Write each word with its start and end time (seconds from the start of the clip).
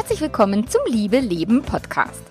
Herzlich 0.00 0.22
willkommen 0.22 0.66
zum 0.66 0.80
Liebe 0.86 1.20
Leben 1.20 1.60
Podcast. 1.60 2.22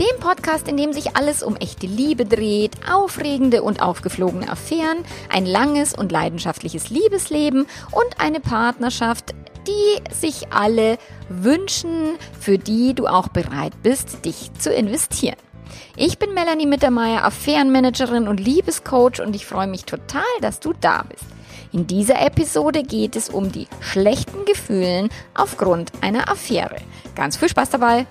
Dem 0.00 0.18
Podcast, 0.18 0.66
in 0.66 0.76
dem 0.76 0.92
sich 0.92 1.16
alles 1.16 1.44
um 1.44 1.54
echte 1.54 1.86
Liebe 1.86 2.24
dreht, 2.24 2.72
aufregende 2.92 3.62
und 3.62 3.80
aufgeflogene 3.80 4.50
Affären, 4.50 5.04
ein 5.28 5.46
langes 5.46 5.94
und 5.94 6.10
leidenschaftliches 6.10 6.90
Liebesleben 6.90 7.66
und 7.92 8.18
eine 8.18 8.40
Partnerschaft, 8.40 9.36
die 9.68 10.12
sich 10.12 10.52
alle 10.52 10.98
wünschen, 11.28 12.16
für 12.40 12.58
die 12.58 12.92
du 12.92 13.06
auch 13.06 13.28
bereit 13.28 13.80
bist, 13.84 14.24
dich 14.24 14.52
zu 14.58 14.74
investieren. 14.74 15.36
Ich 15.96 16.18
bin 16.18 16.34
Melanie 16.34 16.66
Mittermeier, 16.66 17.24
Affärenmanagerin 17.24 18.26
und 18.26 18.40
Liebescoach 18.40 19.20
und 19.24 19.36
ich 19.36 19.46
freue 19.46 19.68
mich 19.68 19.84
total, 19.84 20.24
dass 20.40 20.58
du 20.58 20.72
da 20.80 21.04
bist. 21.08 21.26
In 21.72 21.86
dieser 21.86 22.20
Episode 22.20 22.82
geht 22.82 23.16
es 23.16 23.30
um 23.30 23.50
die 23.50 23.66
schlechten 23.80 24.44
Gefühlen 24.44 25.08
aufgrund 25.34 25.90
einer 26.02 26.30
Affäre. 26.30 26.76
Ganz 27.14 27.38
viel 27.38 27.48
Spaß 27.48 27.70
dabei! 27.70 28.06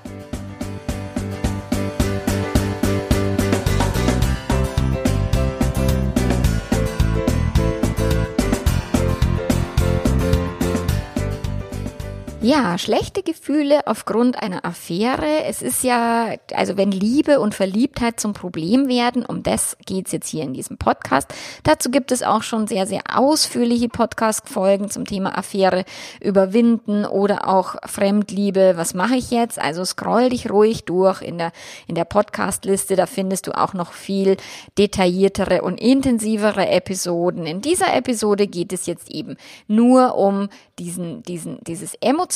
Ja, 12.44 12.80
schlechte 12.80 13.22
Gefühle 13.22 13.86
aufgrund 13.86 14.42
einer 14.42 14.66
Affäre. 14.66 15.44
Es 15.46 15.62
ist 15.62 15.84
ja, 15.84 16.34
also 16.56 16.76
wenn 16.76 16.92
Liebe 16.92 17.40
und 17.40 17.54
Verliebtheit 17.54 18.20
zum 18.20 18.34
Problem 18.34 18.88
werden, 18.88 19.24
um 19.24 19.44
das 19.44 19.78
geht's 19.86 20.12
jetzt 20.12 20.28
hier 20.28 20.42
in 20.42 20.56
diesem 20.56 20.80
Podcast. 20.80 21.32
Dazu 21.62 21.92
gibt 21.92 22.12
es 22.12 22.24
auch 22.24 22.42
schon 22.42 22.66
sehr, 22.66 22.88
sehr 22.88 23.04
ausführliche 23.14 23.90
Podcast-Folgen 23.90 24.90
zum 24.90 25.06
Thema 25.06 25.38
Affäre 25.38 25.86
überwinden 26.20 27.06
oder 27.06 27.48
auch 27.48 27.76
Fremdliebe. 27.86 28.74
Was 28.76 28.96
mache 28.96 29.18
ich 29.18 29.30
jetzt? 29.30 29.60
Also 29.60 29.86
scroll 29.86 30.30
dich 30.30 30.50
ruhig 30.50 30.86
durch 30.86 31.22
in 31.22 31.38
der, 31.38 31.52
in 31.86 31.94
der 31.94 32.06
Podcast-Liste. 32.06 32.96
Da 32.96 33.06
findest 33.06 33.46
du 33.46 33.52
auch 33.56 33.76
noch 33.76 33.94
viel 33.94 34.38
detailliertere 34.80 35.62
und 35.62 35.80
intensivere 35.80 36.68
Episoden. 36.70 37.46
In 37.46 37.62
dieser 37.62 37.96
Episode 37.96 38.48
geht 38.48 38.74
es 38.74 38.88
jetzt 38.88 39.12
eben 39.12 39.38
nur 39.68 40.16
um 40.16 40.50
diesen, 40.80 41.22
diesen, 41.22 41.60
dieses 41.68 41.94
emotionale 42.02 42.31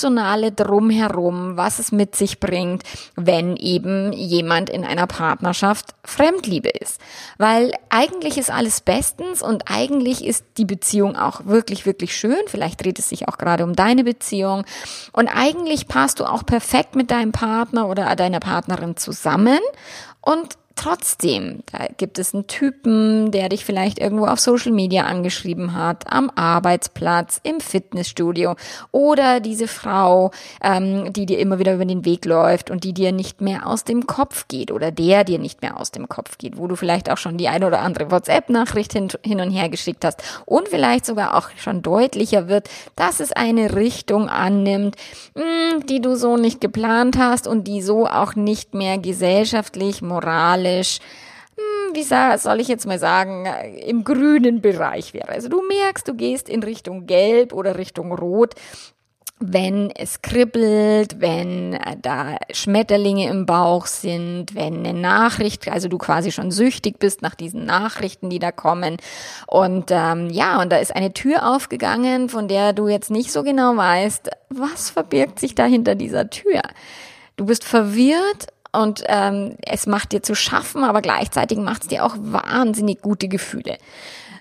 Drumherum, 0.51 1.57
was 1.57 1.79
es 1.79 1.91
mit 1.91 2.15
sich 2.15 2.39
bringt, 2.39 2.83
wenn 3.15 3.55
eben 3.55 4.13
jemand 4.13 4.69
in 4.69 4.83
einer 4.85 5.07
Partnerschaft 5.07 5.95
Fremdliebe 6.03 6.69
ist. 6.69 6.99
Weil 7.37 7.71
eigentlich 7.89 8.37
ist 8.37 8.51
alles 8.51 8.81
bestens 8.81 9.41
und 9.41 9.63
eigentlich 9.69 10.25
ist 10.25 10.45
die 10.57 10.65
Beziehung 10.65 11.15
auch 11.15 11.45
wirklich, 11.45 11.85
wirklich 11.85 12.15
schön. 12.15 12.37
Vielleicht 12.47 12.83
dreht 12.83 12.99
es 12.99 13.09
sich 13.09 13.27
auch 13.27 13.37
gerade 13.37 13.63
um 13.63 13.73
deine 13.73 14.03
Beziehung. 14.03 14.65
Und 15.11 15.27
eigentlich 15.27 15.87
passt 15.87 16.19
du 16.19 16.25
auch 16.25 16.45
perfekt 16.45 16.95
mit 16.95 17.11
deinem 17.11 17.31
Partner 17.31 17.87
oder 17.87 18.15
deiner 18.15 18.39
Partnerin 18.39 18.97
zusammen. 18.97 19.59
Und 20.21 20.57
Trotzdem, 20.77 21.63
da 21.71 21.87
gibt 21.97 22.19
es 22.19 22.33
einen 22.33 22.47
Typen, 22.47 23.31
der 23.31 23.47
dich 23.47 23.63
vielleicht 23.63 23.97
irgendwo 23.97 24.25
auf 24.25 24.41
Social 24.41 24.73
Media 24.73 25.05
angeschrieben 25.05 25.73
hat, 25.73 26.11
am 26.11 26.29
Arbeitsplatz, 26.35 27.39
im 27.43 27.61
Fitnessstudio 27.61 28.55
oder 28.91 29.39
diese 29.39 29.69
Frau, 29.69 30.31
ähm, 30.61 31.13
die 31.13 31.25
dir 31.25 31.39
immer 31.39 31.59
wieder 31.59 31.75
über 31.75 31.85
den 31.85 32.03
Weg 32.03 32.25
läuft 32.25 32.71
und 32.71 32.83
die 32.83 32.91
dir 32.91 33.13
nicht 33.13 33.39
mehr 33.39 33.67
aus 33.67 33.85
dem 33.85 34.05
Kopf 34.05 34.49
geht 34.49 34.69
oder 34.69 34.91
der 34.91 35.23
dir 35.23 35.39
nicht 35.39 35.61
mehr 35.61 35.79
aus 35.79 35.91
dem 35.91 36.09
Kopf 36.09 36.37
geht, 36.37 36.57
wo 36.57 36.67
du 36.67 36.75
vielleicht 36.75 37.09
auch 37.09 37.17
schon 37.17 37.37
die 37.37 37.47
eine 37.47 37.67
oder 37.67 37.79
andere 37.79 38.11
WhatsApp-Nachricht 38.11 38.91
hin, 38.91 39.07
hin 39.23 39.39
und 39.39 39.51
her 39.51 39.69
geschickt 39.69 40.03
hast 40.03 40.21
und 40.45 40.67
vielleicht 40.67 41.05
sogar 41.05 41.37
auch 41.37 41.51
schon 41.55 41.83
deutlicher 41.83 42.49
wird, 42.49 42.69
dass 42.97 43.21
es 43.21 43.31
eine 43.31 43.75
Richtung 43.75 44.27
annimmt, 44.27 44.97
mh, 45.35 45.43
hm, 45.43 45.85
die 45.85 46.01
du 46.01 46.15
so 46.15 46.35
nicht 46.35 46.59
geplant 46.59 47.17
hast 47.17 47.47
und 47.47 47.65
die 47.65 47.81
so 47.81 48.07
auch 48.07 48.35
nicht 48.35 48.73
mehr 48.73 48.97
gesellschaftlich, 48.97 50.01
moralisch 50.01 50.64
moralisch, 50.65 50.99
hm, 51.55 51.95
wie 51.95 52.03
soll 52.03 52.59
ich 52.59 52.67
jetzt 52.67 52.85
mal 52.85 52.99
sagen, 52.99 53.45
im 53.85 54.03
grünen 54.03 54.61
Bereich 54.61 55.13
wäre. 55.13 55.29
Also 55.29 55.47
du 55.47 55.61
merkst, 55.61 56.07
du 56.07 56.13
gehst 56.13 56.49
in 56.49 56.63
Richtung 56.63 57.05
Gelb 57.05 57.53
oder 57.53 57.77
Richtung 57.77 58.11
Rot 58.11 58.55
wenn 59.39 59.91
es 59.91 60.21
kribbelt, 60.21 61.19
wenn 61.19 61.73
äh, 61.73 61.97
da 62.01 62.37
Schmetterlinge 62.53 63.27
im 63.29 63.45
Bauch 63.45 63.85
sind, 63.85 64.55
wenn 64.55 64.85
eine 64.85 64.93
Nachricht, 64.93 65.67
also 65.67 65.89
du 65.89 65.97
quasi 65.97 66.31
schon 66.31 66.51
süchtig 66.51 66.99
bist 66.99 67.21
nach 67.21 67.35
diesen 67.35 67.65
Nachrichten, 67.65 68.29
die 68.29 68.39
da 68.39 68.53
kommen. 68.53 68.95
Und 69.45 69.91
ähm, 69.91 70.29
ja, 70.29 70.61
und 70.61 70.71
da 70.71 70.77
ist 70.77 70.95
eine 70.95 71.11
Tür 71.11 71.53
aufgegangen, 71.53 72.29
von 72.29 72.47
der 72.47 72.71
du 72.71 72.87
jetzt 72.87 73.11
nicht 73.11 73.29
so 73.29 73.43
genau 73.43 73.75
weißt, 73.75 74.29
was 74.51 74.89
verbirgt 74.89 75.39
sich 75.39 75.53
da 75.53 75.65
hinter 75.65 75.95
dieser 75.95 76.29
Tür. 76.29 76.61
Du 77.35 77.45
bist 77.45 77.65
verwirrt 77.65 78.47
und 78.81 79.03
ähm, 79.07 79.55
es 79.65 79.87
macht 79.87 80.11
dir 80.11 80.21
zu 80.21 80.35
schaffen, 80.35 80.83
aber 80.83 81.01
gleichzeitig 81.01 81.57
macht 81.57 81.83
es 81.83 81.87
dir 81.87 82.05
auch 82.05 82.15
wahnsinnig 82.17 83.01
gute 83.01 83.27
Gefühle. 83.27 83.77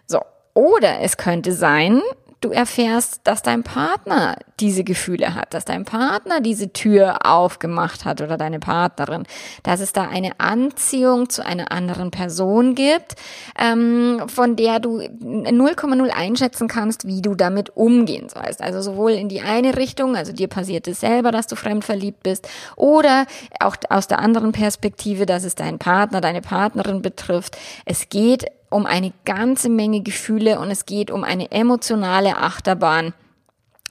So. 0.06 0.20
Oder 0.54 1.00
es 1.00 1.16
könnte 1.16 1.52
sein, 1.52 2.00
du 2.44 2.50
erfährst, 2.50 3.20
dass 3.24 3.42
dein 3.42 3.62
Partner 3.62 4.36
diese 4.60 4.84
Gefühle 4.84 5.34
hat, 5.34 5.54
dass 5.54 5.64
dein 5.64 5.84
Partner 5.84 6.40
diese 6.40 6.72
Tür 6.72 7.26
aufgemacht 7.26 8.04
hat 8.04 8.20
oder 8.20 8.36
deine 8.36 8.60
Partnerin, 8.60 9.24
dass 9.62 9.80
es 9.80 9.92
da 9.92 10.02
eine 10.02 10.38
Anziehung 10.38 11.28
zu 11.28 11.44
einer 11.44 11.72
anderen 11.72 12.10
Person 12.10 12.74
gibt, 12.74 13.14
ähm, 13.58 14.22
von 14.28 14.56
der 14.56 14.78
du 14.78 15.00
0,0 15.00 16.08
einschätzen 16.10 16.68
kannst, 16.68 17.06
wie 17.06 17.22
du 17.22 17.34
damit 17.34 17.76
umgehen 17.76 18.28
sollst. 18.28 18.62
Also 18.62 18.82
sowohl 18.82 19.12
in 19.12 19.28
die 19.28 19.40
eine 19.40 19.76
Richtung, 19.76 20.16
also 20.16 20.32
dir 20.32 20.48
passiert 20.48 20.86
es 20.86 21.00
selber, 21.00 21.32
dass 21.32 21.46
du 21.46 21.56
fremd 21.56 21.84
verliebt 21.84 22.22
bist, 22.22 22.48
oder 22.76 23.26
auch 23.60 23.76
aus 23.88 24.06
der 24.06 24.18
anderen 24.18 24.52
Perspektive, 24.52 25.26
dass 25.26 25.44
es 25.44 25.54
deinen 25.54 25.78
Partner, 25.78 26.20
deine 26.20 26.42
Partnerin 26.42 27.02
betrifft. 27.02 27.56
Es 27.86 28.08
geht 28.08 28.46
um 28.74 28.86
eine 28.86 29.12
ganze 29.24 29.68
Menge 29.68 30.02
Gefühle 30.02 30.58
und 30.58 30.68
es 30.70 30.84
geht 30.84 31.12
um 31.12 31.22
eine 31.22 31.52
emotionale 31.52 32.36
Achterbahn 32.36 33.14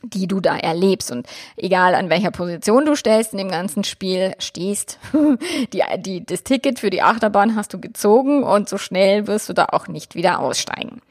die 0.06 0.28
du 0.28 0.42
da 0.42 0.58
erlebst. 0.58 1.14
Und 1.14 1.26
egal 1.56 1.96
an 1.96 2.10
welcher 2.10 2.32
Position 2.32 2.86
du 2.86 2.94
stellst 2.94 3.32
in 3.32 3.38
dem 3.38 3.50
ganzen 3.50 3.86
Spiel, 3.86 4.34
stehst, 4.38 5.00
die, 5.74 5.82
die, 6.00 6.26
das 6.26 6.44
Ticket 6.44 6.80
für 6.80 6.90
die 6.90 7.02
Achterbahn 7.02 7.56
hast 7.56 7.74
du 7.74 7.80
gezogen 7.80 8.44
und 8.44 8.68
so 8.68 8.78
schnell 8.78 9.28
wirst 9.28 9.48
du 9.48 9.54
da 9.54 9.68
auch 9.72 9.88
nicht 9.88 10.16
wieder 10.16 10.40
aussteigen. 10.40 11.02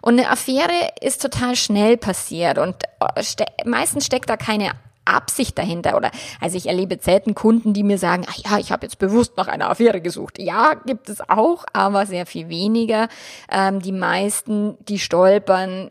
Und 0.00 0.20
eine 0.20 0.30
Affäre 0.30 0.92
ist 1.00 1.20
total 1.22 1.56
schnell 1.56 1.96
passiert 1.96 2.58
und 2.58 2.76
äh, 3.00 3.22
ste 3.24 3.46
meistens 3.64 4.06
steckt 4.06 4.30
da 4.30 4.36
keine 4.36 4.70
Absicht 5.06 5.58
dahinter 5.58 5.96
oder 5.96 6.10
also 6.40 6.56
ich 6.56 6.66
erlebe 6.66 6.98
selten 7.00 7.34
Kunden, 7.34 7.72
die 7.72 7.82
mir 7.82 7.98
sagen, 7.98 8.24
ach 8.28 8.36
ja, 8.36 8.58
ich 8.58 8.72
habe 8.72 8.86
jetzt 8.86 8.98
bewusst 8.98 9.36
nach 9.36 9.48
einer 9.48 9.70
Affäre 9.70 10.00
gesucht. 10.00 10.38
Ja, 10.38 10.74
gibt 10.74 11.08
es 11.08 11.26
auch, 11.28 11.64
aber 11.72 12.06
sehr 12.06 12.26
viel 12.26 12.48
weniger. 12.48 13.08
Ähm, 13.50 13.80
die 13.80 13.92
meisten, 13.92 14.76
die 14.88 14.98
stolpern 14.98 15.88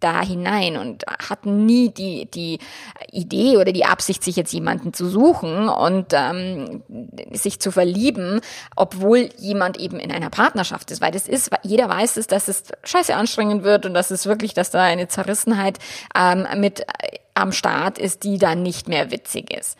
da 0.00 0.22
hinein 0.22 0.76
und 0.76 1.04
hatten 1.06 1.66
nie 1.66 1.90
die, 1.90 2.26
die 2.30 2.58
Idee 3.10 3.56
oder 3.56 3.72
die 3.72 3.84
Absicht, 3.84 4.22
sich 4.22 4.36
jetzt 4.36 4.52
jemanden 4.52 4.92
zu 4.92 5.08
suchen 5.08 5.68
und 5.68 6.06
ähm, 6.12 6.82
sich 7.32 7.58
zu 7.60 7.72
verlieben, 7.72 8.40
obwohl 8.76 9.30
jemand 9.38 9.76
eben 9.78 9.98
in 9.98 10.12
einer 10.12 10.30
Partnerschaft 10.30 10.90
ist. 10.90 11.00
Weil 11.00 11.10
das 11.10 11.26
ist, 11.26 11.50
jeder 11.62 11.88
weiß 11.88 12.16
es, 12.16 12.28
dass 12.28 12.48
es 12.48 12.64
scheiße 12.84 13.14
anstrengend 13.14 13.64
wird 13.64 13.86
und 13.86 13.94
dass 13.94 14.10
es 14.10 14.26
wirklich, 14.26 14.54
dass 14.54 14.70
da 14.70 14.82
eine 14.82 15.08
Zerrissenheit 15.08 15.78
ähm, 16.16 16.46
mit 16.56 16.84
am 17.38 17.52
Start 17.52 17.98
ist, 17.98 18.24
die 18.24 18.38
dann 18.38 18.62
nicht 18.62 18.88
mehr 18.88 19.10
witzig 19.10 19.56
ist. 19.56 19.78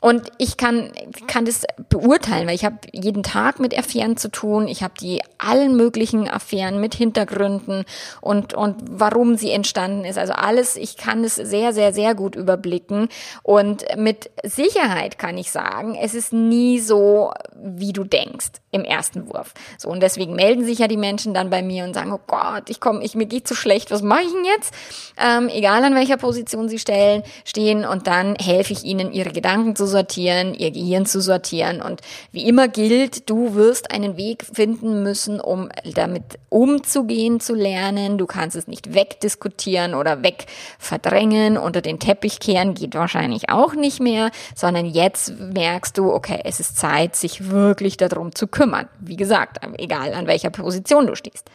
Und 0.00 0.30
ich 0.38 0.56
kann, 0.56 0.92
kann 1.26 1.44
das 1.44 1.64
beurteilen, 1.88 2.46
weil 2.46 2.54
ich 2.54 2.64
habe 2.64 2.78
jeden 2.92 3.22
Tag 3.22 3.58
mit 3.58 3.76
Affären 3.76 4.16
zu 4.16 4.30
tun. 4.30 4.68
Ich 4.68 4.82
habe 4.82 4.94
die 5.00 5.20
allen 5.38 5.76
möglichen 5.76 6.28
Affären 6.28 6.80
mit 6.80 6.94
Hintergründen 6.94 7.84
und, 8.20 8.54
und 8.54 8.76
warum 8.88 9.36
sie 9.36 9.50
entstanden 9.50 10.04
ist. 10.04 10.18
Also 10.18 10.32
alles, 10.32 10.76
ich 10.76 10.96
kann 10.96 11.24
es 11.24 11.34
sehr, 11.34 11.72
sehr, 11.72 11.92
sehr 11.92 12.14
gut 12.14 12.36
überblicken. 12.36 13.08
Und 13.42 13.84
mit 13.96 14.30
Sicherheit 14.42 15.18
kann 15.18 15.36
ich 15.36 15.50
sagen, 15.50 15.96
es 16.00 16.14
ist 16.14 16.32
nie 16.32 16.78
so, 16.78 17.32
wie 17.54 17.92
du 17.92 18.04
denkst 18.04 18.52
im 18.70 18.84
ersten 18.84 19.26
Wurf. 19.26 19.52
So, 19.78 19.88
und 19.88 20.00
deswegen 20.00 20.34
melden 20.34 20.64
sich 20.64 20.78
ja 20.78 20.86
die 20.86 20.96
Menschen 20.96 21.34
dann 21.34 21.50
bei 21.50 21.60
mir 21.60 21.84
und 21.84 21.94
sagen, 21.94 22.12
oh 22.12 22.20
Gott, 22.26 22.70
ich 22.70 22.80
komme, 22.80 23.02
ich, 23.02 23.16
mir 23.16 23.26
geht 23.26 23.48
zu 23.48 23.54
schlecht, 23.54 23.90
was 23.90 24.02
mache 24.02 24.22
ich 24.22 24.32
denn 24.32 24.44
jetzt? 24.44 24.72
Ähm, 25.18 25.48
egal 25.48 25.82
an 25.82 25.94
welcher 25.94 26.16
Position 26.16 26.68
sie 26.68 26.78
stellen 26.78 26.99
Stellen 27.00 27.22
stehen 27.44 27.84
und 27.84 28.06
dann 28.06 28.36
helfe 28.36 28.72
ich 28.72 28.84
ihnen, 28.84 29.12
ihre 29.12 29.30
Gedanken 29.30 29.74
zu 29.74 29.86
sortieren, 29.86 30.54
ihr 30.54 30.70
Gehirn 30.70 31.06
zu 31.06 31.20
sortieren. 31.20 31.80
Und 31.80 32.00
wie 32.32 32.46
immer 32.46 32.68
gilt, 32.68 33.28
du 33.30 33.54
wirst 33.54 33.90
einen 33.90 34.16
Weg 34.16 34.44
finden 34.44 35.02
müssen, 35.02 35.40
um 35.40 35.70
damit 35.94 36.38
umzugehen 36.48 37.40
zu 37.40 37.54
lernen. 37.54 38.18
Du 38.18 38.26
kannst 38.26 38.56
es 38.56 38.66
nicht 38.66 38.94
wegdiskutieren 38.94 39.94
oder 39.94 40.22
wegverdrängen, 40.22 41.56
unter 41.56 41.80
den 41.80 41.98
Teppich 41.98 42.40
kehren, 42.40 42.74
geht 42.74 42.94
wahrscheinlich 42.94 43.48
auch 43.48 43.74
nicht 43.74 44.00
mehr, 44.00 44.30
sondern 44.54 44.86
jetzt 44.86 45.32
merkst 45.38 45.96
du, 45.96 46.12
okay, 46.12 46.40
es 46.44 46.60
ist 46.60 46.76
Zeit, 46.76 47.16
sich 47.16 47.50
wirklich 47.50 47.96
darum 47.96 48.34
zu 48.34 48.46
kümmern. 48.46 48.88
Wie 49.00 49.16
gesagt, 49.16 49.58
egal 49.78 50.12
an 50.12 50.26
welcher 50.26 50.50
Position 50.50 51.06
du 51.06 51.14
stehst. 51.14 51.50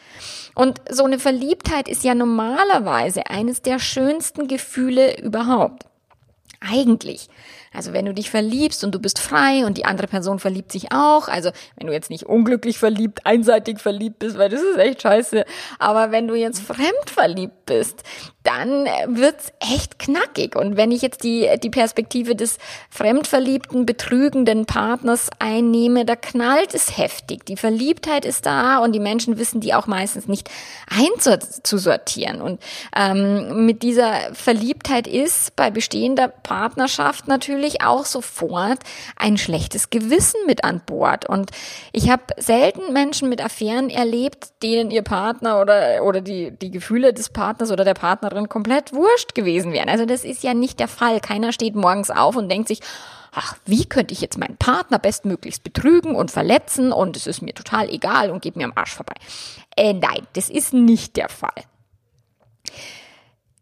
Und 0.56 0.80
so 0.90 1.04
eine 1.04 1.20
Verliebtheit 1.20 1.90
ist 1.90 2.06
ja 2.06 2.16
normalerweise 2.16 3.28
eines 3.30 3.62
der 3.62 3.78
schönsten 3.78 4.48
Gefühle 4.48 5.14
überhaupt. 5.36 5.86
Eigentlich. 6.62 7.30
Also 7.74 7.92
wenn 7.92 8.06
du 8.06 8.14
dich 8.14 8.30
verliebst 8.30 8.84
und 8.84 8.96
du 8.96 9.00
bist 9.00 9.20
frei 9.20 9.66
und 9.66 9.78
die 9.78 9.86
andere 9.86 10.08
Person 10.08 10.40
verliebt 10.40 10.72
sich 10.72 10.94
auch, 10.94 11.28
also 11.28 11.52
wenn 11.76 11.88
du 11.88 11.94
jetzt 11.94 12.10
nicht 12.10 12.26
unglücklich 12.26 12.80
verliebt, 12.80 13.26
einseitig 13.26 13.80
verliebt 13.80 14.20
bist, 14.20 14.38
weil 14.38 14.50
das 14.50 14.62
ist 14.62 14.78
echt 14.78 15.02
scheiße, 15.02 15.46
aber 15.78 16.12
wenn 16.12 16.28
du 16.28 16.36
jetzt 16.36 16.62
fremd 16.62 17.10
verliebt 17.10 17.66
bist, 17.66 18.04
dann 18.46 18.86
wird's 19.08 19.52
echt 19.60 19.98
knackig. 19.98 20.56
Und 20.56 20.78
wenn 20.78 20.92
ich 20.92 21.02
jetzt 21.02 21.24
die, 21.24 21.50
die 21.62 21.72
Perspektive 21.72 22.36
des 22.36 22.60
fremdverliebten, 22.92 23.86
betrügenden 23.86 24.66
Partners 24.66 25.30
einnehme, 25.40 26.06
da 26.06 26.16
knallt 26.16 26.74
es 26.74 26.98
heftig. 26.98 27.46
Die 27.46 27.58
Verliebtheit 27.58 28.24
ist 28.24 28.46
da 28.46 28.78
und 28.78 28.94
die 28.94 29.00
Menschen 29.00 29.40
wissen 29.40 29.62
die 29.62 29.74
auch 29.74 29.88
meistens 29.88 30.28
nicht 30.28 30.50
einzusortieren. 30.90 32.42
Und 32.42 32.62
ähm, 32.96 33.66
mit 33.66 33.82
dieser 33.82 34.14
Verliebtheit 34.34 35.08
ist 35.08 35.56
bei 35.56 35.72
bestehender 35.72 36.28
Partnerschaft 36.28 37.28
natürlich 37.28 37.82
auch 37.82 38.06
sofort 38.06 38.80
ein 39.16 39.38
schlechtes 39.38 39.90
Gewissen 39.90 40.40
mit 40.46 40.64
an 40.64 40.82
Bord. 40.86 41.28
Und 41.28 41.50
ich 41.92 42.12
habe 42.12 42.24
selten 42.38 42.94
Menschen 42.94 43.28
mit 43.28 43.44
Affären 43.44 43.90
erlebt, 43.90 44.50
denen 44.62 44.92
ihr 44.92 45.02
Partner 45.02 45.62
oder, 45.62 46.04
oder 46.04 46.22
die, 46.22 46.52
die 46.52 46.70
Gefühle 46.70 47.12
des 47.12 47.30
Partners 47.30 47.72
oder 47.72 47.84
der 47.84 47.96
Partnerin 47.96 48.35
komplett 48.44 48.94
wurscht 48.94 49.36
gewesen 49.36 49.72
wären. 49.72 49.90
Also 49.90 50.06
das 50.06 50.24
ist 50.24 50.44
ja 50.44 50.54
nicht 50.54 50.80
der 50.80 50.88
Fall. 50.88 51.20
Keiner 51.20 51.52
steht 51.52 51.76
morgens 51.76 52.12
auf 52.12 52.36
und 52.36 52.50
denkt 52.50 52.68
sich, 52.68 52.82
ach, 53.32 53.58
wie 53.66 53.86
könnte 53.86 54.14
ich 54.14 54.22
jetzt 54.22 54.38
meinen 54.38 54.58
Partner 54.58 55.00
bestmöglichst 55.00 55.64
betrügen 55.64 56.16
und 56.16 56.32
verletzen 56.32 56.92
und 56.92 57.18
es 57.18 57.28
ist 57.28 57.42
mir 57.42 57.54
total 57.54 57.90
egal 57.90 58.32
und 58.32 58.42
geht 58.42 58.56
mir 58.56 58.66
am 58.66 58.74
Arsch 58.76 58.94
vorbei. 58.94 59.16
Äh, 59.76 59.94
nein, 59.94 60.28
das 60.34 60.50
ist 60.50 60.74
nicht 60.74 61.18
der 61.18 61.30
Fall 61.30 61.64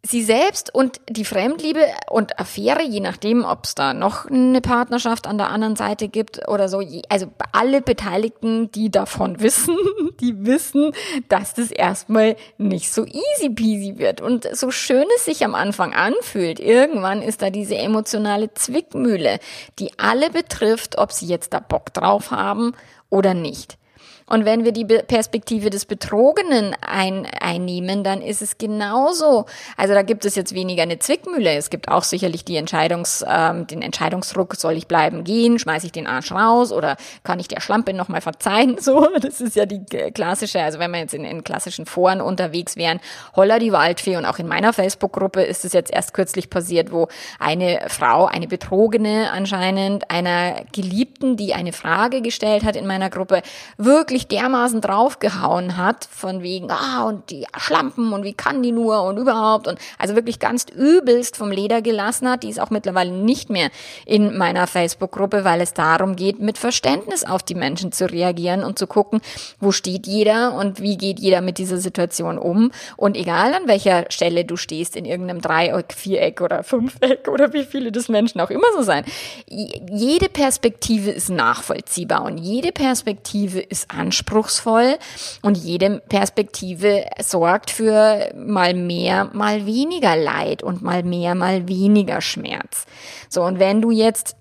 sie 0.05 0.21
selbst 0.21 0.73
und 0.73 0.99
die 1.09 1.23
Fremdliebe 1.23 1.85
und 2.09 2.37
Affäre, 2.37 2.83
je 2.83 2.99
nachdem, 2.99 3.45
ob 3.45 3.63
es 3.63 3.73
da 3.73 3.93
noch 3.93 4.25
eine 4.25 4.59
Partnerschaft 4.59 5.27
an 5.27 5.37
der 5.37 5.49
anderen 5.49 5.77
Seite 5.77 6.09
gibt 6.09 6.47
oder 6.49 6.67
so, 6.67 6.81
also 7.07 7.27
alle 7.53 7.81
Beteiligten, 7.81 8.69
die 8.71 8.91
davon 8.91 9.39
wissen, 9.39 9.77
die 10.19 10.45
wissen, 10.45 10.91
dass 11.29 11.53
das 11.53 11.71
erstmal 11.71 12.35
nicht 12.57 12.91
so 12.91 13.05
easy 13.05 13.49
peasy 13.49 13.97
wird. 13.97 14.19
Und 14.19 14.47
so 14.55 14.71
schön 14.71 15.05
es 15.15 15.25
sich 15.25 15.45
am 15.45 15.55
Anfang 15.55 15.93
anfühlt, 15.93 16.59
irgendwann 16.59 17.21
ist 17.21 17.41
da 17.41 17.49
diese 17.49 17.77
emotionale 17.77 18.53
Zwickmühle, 18.53 19.39
die 19.79 19.97
alle 19.97 20.29
betrifft, 20.29 20.97
ob 20.97 21.13
sie 21.13 21.27
jetzt 21.27 21.53
da 21.53 21.59
Bock 21.59 21.93
drauf 21.93 22.31
haben 22.31 22.73
oder 23.09 23.33
nicht. 23.33 23.77
Und 24.25 24.45
wenn 24.45 24.63
wir 24.63 24.71
die 24.71 24.85
Perspektive 24.85 25.69
des 25.69 25.85
Betrogenen 25.85 26.75
ein, 26.81 27.27
einnehmen, 27.39 28.03
dann 28.03 28.21
ist 28.21 28.41
es 28.41 28.57
genauso. 28.57 29.45
Also 29.77 29.93
da 29.93 30.01
gibt 30.01 30.25
es 30.25 30.35
jetzt 30.35 30.53
weniger 30.53 30.83
eine 30.83 30.99
Zwickmühle. 30.99 31.55
Es 31.55 31.69
gibt 31.69 31.89
auch 31.89 32.03
sicherlich 32.03 32.45
die 32.45 32.55
Entscheidungs, 32.55 33.23
ähm, 33.27 33.67
den 33.67 33.81
Entscheidungsdruck, 33.81 34.55
soll 34.55 34.73
ich 34.73 34.87
bleiben, 34.87 35.23
gehen, 35.23 35.59
schmeiße 35.59 35.87
ich 35.87 35.91
den 35.91 36.07
Arsch 36.07 36.31
raus 36.31 36.71
oder 36.71 36.97
kann 37.23 37.39
ich 37.39 37.47
der 37.47 37.61
Schlampe 37.61 37.93
nochmal 37.93 38.21
verzeihen? 38.21 38.77
So, 38.83 39.07
das 39.21 39.39
ist 39.39 39.55
ja 39.55 39.65
die 39.65 39.85
klassische, 40.11 40.61
also 40.61 40.77
wenn 40.77 40.91
wir 40.91 40.99
jetzt 40.99 41.13
in, 41.13 41.23
in 41.23 41.45
klassischen 41.45 41.85
Foren 41.85 42.19
unterwegs 42.19 42.75
wären, 42.75 42.99
holla 43.33 43.57
die 43.57 43.71
Waldfee 43.71 44.17
und 44.17 44.25
auch 44.25 44.39
in 44.39 44.47
meiner 44.47 44.73
Facebook-Gruppe 44.73 45.41
ist 45.41 45.63
es 45.63 45.71
jetzt 45.71 45.89
erst 45.89 46.13
kürzlich 46.13 46.49
passiert, 46.49 46.91
wo 46.91 47.07
eine 47.39 47.85
Frau, 47.87 48.25
eine 48.25 48.47
Betrogene 48.47 49.31
anscheinend, 49.31 50.11
einer 50.11 50.65
Geliebten, 50.73 51.37
die 51.37 51.53
eine 51.53 51.71
Frage 51.71 52.21
gestellt 52.21 52.65
hat 52.65 52.75
in 52.75 52.85
meiner 52.85 53.09
Gruppe, 53.09 53.41
wirklich 53.77 54.12
wirklich 54.13 54.27
dermaßen 54.27 54.79
draufgehauen 54.79 55.75
hat, 55.75 56.07
von 56.11 56.43
wegen, 56.43 56.69
ah, 56.69 57.05
und 57.05 57.31
die 57.31 57.47
Schlampen 57.57 58.13
und 58.13 58.23
wie 58.23 58.33
kann 58.33 58.61
die 58.61 58.71
nur 58.71 59.01
und 59.01 59.17
überhaupt 59.17 59.67
und 59.67 59.79
also 59.97 60.15
wirklich 60.15 60.37
ganz 60.37 60.67
übelst 60.71 61.35
vom 61.35 61.49
Leder 61.49 61.81
gelassen 61.81 62.29
hat. 62.29 62.43
Die 62.43 62.49
ist 62.49 62.59
auch 62.59 62.69
mittlerweile 62.69 63.11
nicht 63.11 63.49
mehr 63.49 63.69
in 64.05 64.37
meiner 64.37 64.67
Facebook-Gruppe, 64.67 65.45
weil 65.45 65.61
es 65.61 65.73
darum 65.73 66.15
geht, 66.15 66.39
mit 66.39 66.59
Verständnis 66.59 67.23
auf 67.23 67.41
die 67.41 67.55
Menschen 67.55 67.91
zu 67.91 68.05
reagieren 68.09 68.63
und 68.63 68.77
zu 68.77 68.85
gucken, 68.85 69.19
wo 69.59 69.71
steht 69.71 70.05
jeder 70.05 70.53
und 70.53 70.79
wie 70.79 70.95
geht 70.95 71.19
jeder 71.19 71.41
mit 71.41 71.57
dieser 71.57 71.77
Situation 71.77 72.37
um. 72.37 72.71
Und 72.95 73.17
egal 73.17 73.55
an 73.55 73.67
welcher 73.67 74.05
Stelle 74.09 74.45
du 74.45 74.57
stehst, 74.57 74.95
in 74.95 75.05
irgendeinem 75.05 75.41
Dreieck, 75.41 75.91
Viereck 75.91 76.39
oder 76.39 76.63
Fünfeck 76.63 77.27
oder 77.29 77.51
wie 77.53 77.63
viele 77.63 77.91
des 77.91 78.09
Menschen 78.09 78.39
auch 78.41 78.51
immer 78.51 78.67
so 78.75 78.83
sein, 78.83 79.05
jede 79.47 80.29
Perspektive 80.29 81.09
ist 81.09 81.29
nachvollziehbar 81.29 82.23
und 82.23 82.37
jede 82.37 82.71
Perspektive 82.71 83.59
ist 83.59 83.89
anstrengend 83.89 84.02
anspruchsvoll 84.03 84.97
und 85.41 85.57
jede 85.57 86.01
Perspektive 86.09 87.05
sorgt 87.19 87.71
für 87.71 88.31
mal 88.35 88.73
mehr, 88.73 89.29
mal 89.33 89.65
weniger 89.65 90.15
Leid 90.15 90.63
und 90.63 90.81
mal 90.81 91.03
mehr, 91.03 91.35
mal 91.35 91.67
weniger 91.67 92.21
Schmerz. 92.21 92.85
So, 93.29 93.43
und 93.43 93.59
wenn 93.59 93.81
du 93.81 93.91
jetzt 93.91 94.35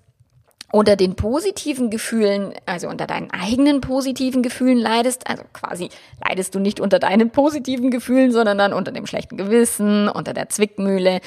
unter 0.73 0.95
den 0.95 1.13
positiven 1.13 1.91
Gefühlen, 1.91 2.51
also 2.65 2.87
unter 2.89 3.05
deinen 3.05 3.29
eigenen 3.29 3.79
positiven 3.79 4.41
Gefühlen 4.41 4.79
leidest, 4.79 5.27
also 5.27 5.43
quasi 5.53 5.89
leidest 6.27 6.55
du 6.55 6.59
nicht 6.59 6.79
unter 6.79 6.97
deinen 6.97 7.29
positiven 7.29 7.91
Gefühlen, 7.91 8.31
sondern 8.31 8.57
dann 8.57 8.73
unter 8.73 8.91
dem 8.91 9.05
schlechten 9.05 9.37
Gewissen, 9.37 10.09
unter 10.09 10.33
der 10.33 10.49
Zwickmühle, 10.49 11.21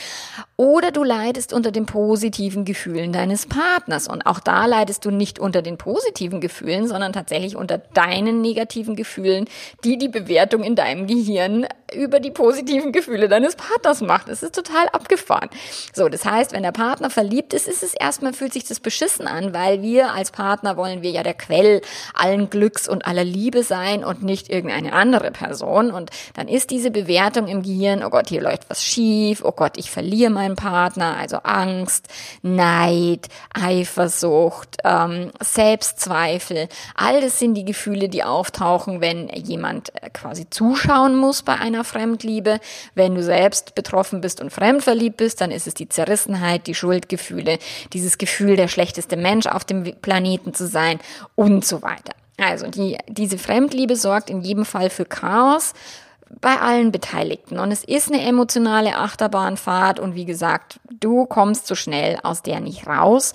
oder 0.57 0.91
du 0.91 1.05
leidest 1.05 1.53
unter 1.53 1.71
den 1.71 1.87
positiven 1.87 2.65
Gefühlen 2.65 3.13
deines 3.13 3.47
Partners. 3.47 4.09
Und 4.09 4.27
auch 4.27 4.41
da 4.41 4.67
leidest 4.67 5.05
du 5.05 5.13
nicht 5.13 5.39
unter 5.39 5.63
den 5.63 5.79
positiven 5.79 6.41
Gefühlen, 6.41 6.89
sondern 6.89 7.13
tatsächlich 7.13 7.55
unter 7.55 7.79
deinen 7.79 8.41
negativen 8.41 8.97
Gefühlen, 8.97 9.45
die 9.85 9.97
die 9.97 10.09
Bewertung 10.09 10.65
in 10.65 10.75
deinem 10.75 11.07
Gehirn 11.07 11.67
über 11.95 12.21
die 12.21 12.31
positiven 12.31 12.93
Gefühle 12.93 13.29
deines 13.29 13.57
Partners 13.57 14.01
macht. 14.01 14.29
Es 14.29 14.43
ist 14.43 14.55
total 14.55 14.89
abgefahren. 14.89 15.49
So, 15.93 16.09
das 16.09 16.25
heißt, 16.25 16.53
wenn 16.53 16.63
der 16.63 16.73
Partner 16.73 17.11
verliebt 17.11 17.55
ist, 17.55 17.69
ist 17.69 17.83
es 17.83 17.95
erstmal, 17.95 18.33
fühlt 18.33 18.53
sich 18.53 18.65
das 18.65 18.81
beschissen 18.81 19.27
an, 19.27 19.55
weil 19.55 19.83
wir 19.83 20.13
als 20.13 20.31
Partner 20.31 20.77
wollen 20.77 21.03
wir 21.03 21.11
ja 21.11 21.23
der 21.23 21.35
Quell 21.35 21.81
allen 22.15 22.51
Glücks 22.51 22.89
und 22.89 23.07
aller 23.07 23.25
Liebe 23.25 23.63
sein 23.63 24.05
und 24.05 24.23
nicht 24.23 24.51
irgendeine 24.51 24.93
andere 24.93 25.31
Person. 25.31 25.91
Und 25.91 26.11
dann 26.35 26.49
ist 26.49 26.71
diese 26.71 26.91
Bewertung 26.91 27.47
im 27.47 27.63
Gehirn, 27.63 28.03
oh 28.05 28.11
Gott, 28.11 28.29
hier 28.29 28.43
läuft 28.43 28.69
was 28.69 28.85
schief, 28.85 29.43
oh 29.45 29.53
Gott, 29.53 29.77
ich 29.77 29.91
verliere 29.91 30.31
meinen 30.31 30.57
Partner, 30.57 31.17
also 31.17 31.39
Angst, 31.39 32.09
Neid, 32.43 33.29
Eifersucht, 33.55 34.79
ähm, 34.85 35.31
Selbstzweifel. 35.41 36.69
All 36.95 37.21
das 37.21 37.39
sind 37.39 37.55
die 37.55 37.65
Gefühle, 37.65 38.09
die 38.09 38.25
auftauchen, 38.25 39.01
wenn 39.01 39.29
jemand 39.29 39.95
äh, 40.03 40.11
quasi 40.11 40.49
zuschauen 40.51 41.17
muss 41.17 41.43
bei 41.43 41.55
einer 41.55 41.76
Fremdliebe. 41.85 42.61
Wenn 42.95 43.15
du 43.15 43.23
selbst 43.23 43.75
betroffen 43.75 44.21
bist 44.21 44.41
und 44.41 44.51
fremdverliebt 44.51 45.17
bist, 45.17 45.41
dann 45.41 45.51
ist 45.51 45.67
es 45.67 45.75
die 45.75 45.89
Zerrissenheit, 45.89 46.67
die 46.67 46.75
Schuldgefühle, 46.75 47.59
dieses 47.93 48.19
Gefühl, 48.19 48.57
der 48.57 48.69
schlechteste 48.69 49.17
Mensch 49.17 49.47
auf 49.47 49.65
dem 49.65 49.85
Planeten 50.01 50.55
zu 50.55 50.67
sein 50.67 50.99
und 51.35 51.65
so 51.65 51.83
weiter. 51.83 52.13
Also 52.39 52.67
die, 52.67 52.99
diese 53.09 53.39
Fremdliebe 53.39 53.97
sorgt 53.97 54.31
in 54.31 54.43
jedem 54.43 54.65
Fall 54.65 54.91
für 54.91 55.05
Chaos 55.07 55.73
bei 56.41 56.59
allen 56.61 56.93
Beteiligten. 56.93 57.59
Und 57.59 57.71
es 57.71 57.85
ist 57.85 58.13
eine 58.13 58.23
emotionale 58.23 58.97
Achterbahnfahrt 58.97 60.01
und 60.01 60.15
wie 60.15 60.25
gesagt, 60.25 60.81
du 61.01 61.25
kommst 61.27 61.67
so 61.67 61.75
schnell 61.75 62.19
aus 62.23 62.43
der 62.43 62.61
nicht 62.61 62.87
raus. 62.87 63.33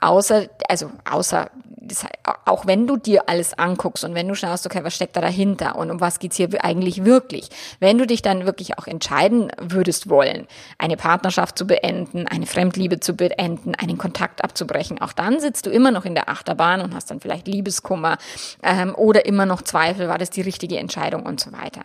Außer, 0.00 0.48
also 0.68 0.90
außer 1.10 1.50
das, 1.86 2.06
auch 2.44 2.66
wenn 2.66 2.86
du 2.86 2.96
dir 2.96 3.28
alles 3.28 3.58
anguckst 3.58 4.04
und 4.04 4.14
wenn 4.14 4.28
du 4.28 4.34
schaust, 4.34 4.66
okay, 4.66 4.82
was 4.82 4.94
steckt 4.94 5.16
da 5.16 5.20
dahinter 5.20 5.76
und 5.76 5.90
um 5.90 6.00
was 6.00 6.18
geht's 6.18 6.36
hier 6.36 6.48
eigentlich 6.64 7.04
wirklich, 7.04 7.48
wenn 7.80 7.98
du 7.98 8.06
dich 8.06 8.22
dann 8.22 8.46
wirklich 8.46 8.78
auch 8.78 8.86
entscheiden 8.86 9.50
würdest 9.60 10.08
wollen, 10.08 10.46
eine 10.78 10.96
Partnerschaft 10.96 11.58
zu 11.58 11.66
beenden, 11.66 12.26
eine 12.26 12.46
Fremdliebe 12.46 13.00
zu 13.00 13.14
beenden, 13.14 13.74
einen 13.74 13.98
Kontakt 13.98 14.44
abzubrechen, 14.44 15.00
auch 15.00 15.12
dann 15.12 15.40
sitzt 15.40 15.66
du 15.66 15.70
immer 15.70 15.90
noch 15.90 16.04
in 16.04 16.14
der 16.14 16.28
Achterbahn 16.28 16.80
und 16.80 16.94
hast 16.94 17.10
dann 17.10 17.20
vielleicht 17.20 17.46
Liebeskummer 17.46 18.18
ähm, 18.62 18.94
oder 18.94 19.26
immer 19.26 19.46
noch 19.46 19.62
Zweifel, 19.62 20.08
war 20.08 20.18
das 20.18 20.30
die 20.30 20.42
richtige 20.42 20.78
Entscheidung 20.78 21.24
und 21.24 21.40
so 21.40 21.52
weiter. 21.52 21.82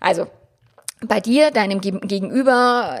Also 0.00 0.26
bei 1.06 1.20
dir, 1.20 1.50
deinem 1.50 1.80
Gegenüber, 1.80 3.00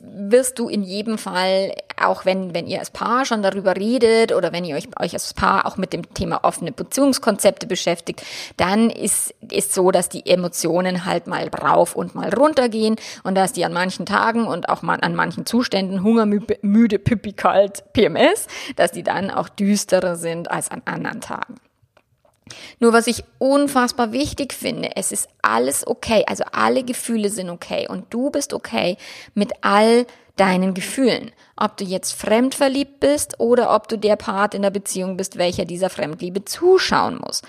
wirst 0.00 0.58
du 0.58 0.68
in 0.68 0.84
jedem 0.84 1.18
Fall, 1.18 1.74
auch 2.00 2.24
wenn, 2.24 2.54
wenn 2.54 2.68
ihr 2.68 2.78
als 2.78 2.90
Paar 2.90 3.24
schon 3.24 3.42
darüber 3.42 3.74
redet 3.74 4.32
oder 4.32 4.52
wenn 4.52 4.64
ihr 4.64 4.76
euch, 4.76 4.88
euch 5.00 5.12
als 5.12 5.34
Paar 5.34 5.66
auch 5.66 5.76
mit 5.76 5.92
dem 5.92 6.14
Thema 6.14 6.44
offene 6.44 6.70
Beziehungskonzepte 6.70 7.66
beschäftigt, 7.66 8.22
dann 8.56 8.90
ist, 8.90 9.34
ist 9.50 9.74
so, 9.74 9.90
dass 9.90 10.08
die 10.08 10.24
Emotionen 10.26 11.04
halt 11.04 11.26
mal 11.26 11.48
rauf 11.48 11.96
und 11.96 12.14
mal 12.14 12.32
runter 12.32 12.68
gehen 12.68 12.96
und 13.24 13.34
dass 13.34 13.52
die 13.52 13.64
an 13.64 13.72
manchen 13.72 14.06
Tagen 14.06 14.46
und 14.46 14.68
auch 14.68 14.82
mal 14.82 15.00
an 15.00 15.16
manchen 15.16 15.46
Zuständen, 15.46 16.04
hungermüde, 16.04 16.98
pipi 17.00 17.32
kalt, 17.32 17.92
PMS, 17.92 18.46
dass 18.76 18.92
die 18.92 19.02
dann 19.02 19.30
auch 19.30 19.48
düsterer 19.48 20.14
sind 20.14 20.50
als 20.50 20.70
an 20.70 20.82
anderen 20.84 21.20
Tagen. 21.20 21.56
Nur 22.78 22.92
was 22.92 23.06
ich 23.06 23.24
unfassbar 23.38 24.12
wichtig 24.12 24.52
finde, 24.52 24.90
es 24.94 25.10
ist 25.10 25.28
alles 25.42 25.86
okay, 25.86 26.24
also 26.26 26.44
alle 26.52 26.84
Gefühle 26.84 27.28
sind 27.28 27.50
okay 27.50 27.88
und 27.88 28.12
du 28.12 28.30
bist 28.30 28.54
okay 28.54 28.96
mit 29.34 29.52
all 29.62 30.06
deinen 30.36 30.74
Gefühlen. 30.74 31.32
Ob 31.56 31.76
du 31.76 31.84
jetzt 31.84 32.12
fremdverliebt 32.12 33.00
bist 33.00 33.40
oder 33.40 33.74
ob 33.74 33.88
du 33.88 33.96
der 33.96 34.16
Part 34.16 34.54
in 34.54 34.62
der 34.62 34.70
Beziehung 34.70 35.16
bist, 35.16 35.38
welcher 35.38 35.64
dieser 35.64 35.90
Fremdliebe 35.90 36.44
zuschauen 36.44 37.18
muss. 37.18 37.42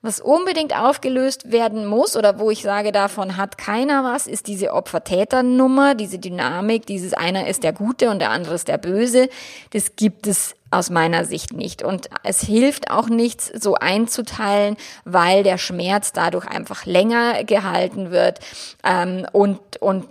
Was 0.00 0.20
unbedingt 0.20 0.76
aufgelöst 0.76 1.50
werden 1.50 1.84
muss 1.84 2.16
oder 2.16 2.38
wo 2.38 2.52
ich 2.52 2.62
sage, 2.62 2.92
davon 2.92 3.36
hat 3.36 3.58
keiner 3.58 4.04
was, 4.04 4.28
ist 4.28 4.46
diese 4.46 4.72
Opfer-Täter-Nummer, 4.72 5.96
diese 5.96 6.20
Dynamik, 6.20 6.86
dieses 6.86 7.14
einer 7.14 7.48
ist 7.48 7.64
der 7.64 7.72
Gute 7.72 8.08
und 8.10 8.20
der 8.20 8.30
andere 8.30 8.54
ist 8.54 8.68
der 8.68 8.78
Böse. 8.78 9.28
Das 9.70 9.96
gibt 9.96 10.28
es 10.28 10.54
aus 10.70 10.90
meiner 10.90 11.24
Sicht 11.24 11.52
nicht. 11.52 11.82
Und 11.82 12.10
es 12.22 12.40
hilft 12.42 12.92
auch 12.92 13.08
nichts, 13.08 13.50
so 13.60 13.74
einzuteilen, 13.74 14.76
weil 15.04 15.42
der 15.42 15.58
Schmerz 15.58 16.12
dadurch 16.12 16.46
einfach 16.46 16.86
länger 16.86 17.42
gehalten 17.42 18.12
wird 18.12 18.38
ähm, 18.84 19.26
und, 19.32 19.58
und 19.80 20.04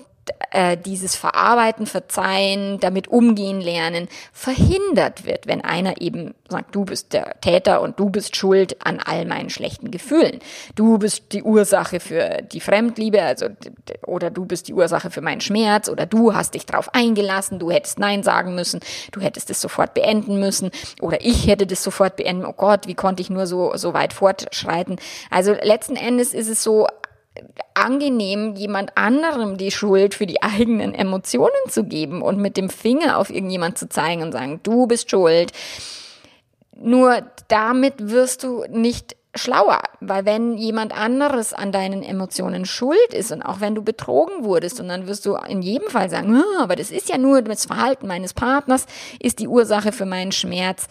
äh, 0.51 0.77
dieses 0.77 1.15
Verarbeiten, 1.15 1.85
Verzeihen, 1.85 2.79
damit 2.79 3.07
umgehen 3.07 3.61
lernen 3.61 4.07
verhindert 4.31 5.25
wird, 5.25 5.47
wenn 5.47 5.61
einer 5.61 6.01
eben 6.01 6.33
sagt, 6.49 6.75
du 6.75 6.85
bist 6.85 7.13
der 7.13 7.39
Täter 7.41 7.81
und 7.81 7.99
du 7.99 8.09
bist 8.09 8.35
schuld 8.35 8.77
an 8.85 8.99
all 9.03 9.25
meinen 9.25 9.49
schlechten 9.49 9.91
Gefühlen. 9.91 10.39
Du 10.75 10.97
bist 10.97 11.33
die 11.33 11.43
Ursache 11.43 11.99
für 11.99 12.41
die 12.41 12.59
Fremdliebe, 12.59 13.21
also 13.21 13.47
oder 14.05 14.29
du 14.29 14.45
bist 14.45 14.67
die 14.67 14.73
Ursache 14.73 15.11
für 15.11 15.21
meinen 15.21 15.41
Schmerz 15.41 15.89
oder 15.89 16.05
du 16.05 16.33
hast 16.33 16.53
dich 16.53 16.65
darauf 16.65 16.93
eingelassen, 16.93 17.59
du 17.59 17.71
hättest 17.71 17.99
nein 17.99 18.23
sagen 18.23 18.55
müssen, 18.55 18.79
du 19.11 19.21
hättest 19.21 19.49
es 19.49 19.61
sofort 19.61 19.93
beenden 19.93 20.39
müssen 20.39 20.71
oder 21.01 21.19
ich 21.21 21.47
hätte 21.47 21.67
das 21.67 21.83
sofort 21.83 22.15
beenden. 22.15 22.45
Oh 22.45 22.53
Gott, 22.53 22.87
wie 22.87 22.95
konnte 22.95 23.21
ich 23.21 23.29
nur 23.29 23.47
so 23.47 23.73
so 23.75 23.93
weit 23.93 24.13
fortschreiten? 24.13 24.97
Also 25.29 25.53
letzten 25.53 25.95
Endes 25.95 26.33
ist 26.33 26.49
es 26.49 26.63
so 26.63 26.87
angenehm, 27.73 28.55
jemand 28.55 28.97
anderem 28.97 29.57
die 29.57 29.71
Schuld 29.71 30.13
für 30.13 30.25
die 30.25 30.41
eigenen 30.41 30.93
Emotionen 30.93 31.51
zu 31.69 31.83
geben 31.83 32.21
und 32.21 32.39
mit 32.39 32.57
dem 32.57 32.69
Finger 32.69 33.17
auf 33.17 33.29
irgendjemand 33.29 33.77
zu 33.77 33.89
zeigen 33.89 34.23
und 34.23 34.31
sagen, 34.31 34.59
du 34.63 34.87
bist 34.87 35.11
schuld. 35.11 35.51
Nur 36.75 37.23
damit 37.47 37.95
wirst 38.09 38.43
du 38.43 38.65
nicht 38.69 39.15
schlauer, 39.37 39.81
weil 39.99 40.25
wenn 40.25 40.57
jemand 40.57 40.97
anderes 40.97 41.53
an 41.53 41.71
deinen 41.71 42.03
Emotionen 42.03 42.65
schuld 42.65 43.13
ist 43.13 43.31
und 43.31 43.41
auch 43.41 43.59
wenn 43.59 43.75
du 43.75 43.83
betrogen 43.83 44.43
wurdest 44.43 44.79
und 44.79 44.87
dann 44.87 45.07
wirst 45.07 45.25
du 45.25 45.35
in 45.35 45.61
jedem 45.61 45.89
Fall 45.89 46.09
sagen, 46.09 46.41
oh, 46.41 46.61
aber 46.61 46.75
das 46.75 46.91
ist 46.91 47.09
ja 47.09 47.17
nur 47.17 47.41
das 47.41 47.65
Verhalten 47.65 48.07
meines 48.07 48.33
Partners 48.33 48.85
ist 49.19 49.39
die 49.39 49.47
Ursache 49.47 49.91
für 49.91 50.05
meinen 50.05 50.31
Schmerz. 50.31 50.87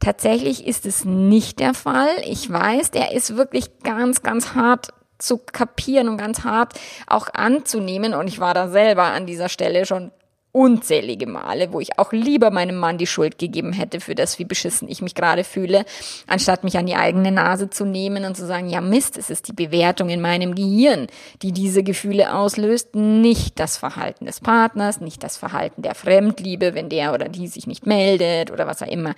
Tatsächlich 0.00 0.66
ist 0.66 0.86
es 0.86 1.04
nicht 1.04 1.58
der 1.58 1.74
Fall. 1.74 2.10
Ich 2.24 2.50
weiß, 2.50 2.92
der 2.92 3.12
ist 3.12 3.36
wirklich 3.36 3.78
ganz, 3.82 4.22
ganz 4.22 4.54
hart 4.54 4.88
zu 5.18 5.38
kapieren 5.38 6.08
und 6.08 6.16
ganz 6.16 6.44
hart 6.44 6.74
auch 7.06 7.28
anzunehmen. 7.32 8.14
Und 8.14 8.28
ich 8.28 8.40
war 8.40 8.54
da 8.54 8.68
selber 8.68 9.04
an 9.04 9.26
dieser 9.26 9.48
Stelle 9.48 9.86
schon 9.86 10.10
unzählige 10.52 11.26
Male, 11.26 11.72
wo 11.72 11.80
ich 11.80 11.98
auch 11.98 12.12
lieber 12.12 12.50
meinem 12.50 12.76
Mann 12.76 12.98
die 12.98 13.06
Schuld 13.06 13.38
gegeben 13.38 13.72
hätte 13.72 14.00
für 14.00 14.14
das, 14.14 14.38
wie 14.38 14.44
beschissen 14.44 14.88
ich 14.88 15.02
mich 15.02 15.14
gerade 15.14 15.44
fühle, 15.44 15.84
anstatt 16.26 16.64
mich 16.64 16.78
an 16.78 16.86
die 16.86 16.96
eigene 16.96 17.30
Nase 17.30 17.68
zu 17.68 17.84
nehmen 17.84 18.24
und 18.24 18.36
zu 18.36 18.46
sagen, 18.46 18.68
ja 18.68 18.80
Mist, 18.80 19.18
es 19.18 19.30
ist 19.30 19.48
die 19.48 19.52
Bewertung 19.52 20.08
in 20.08 20.20
meinem 20.20 20.54
Gehirn, 20.54 21.06
die 21.42 21.52
diese 21.52 21.82
Gefühle 21.82 22.34
auslöst, 22.34 22.94
nicht 22.94 23.60
das 23.60 23.76
Verhalten 23.76 24.24
des 24.24 24.40
Partners, 24.40 25.00
nicht 25.00 25.22
das 25.22 25.36
Verhalten 25.36 25.82
der 25.82 25.94
Fremdliebe, 25.94 26.74
wenn 26.74 26.88
der 26.88 27.12
oder 27.12 27.28
die 27.28 27.46
sich 27.46 27.66
nicht 27.66 27.86
meldet 27.86 28.50
oder 28.50 28.66
was 28.66 28.82
auch 28.82 28.88
immer. 28.88 29.14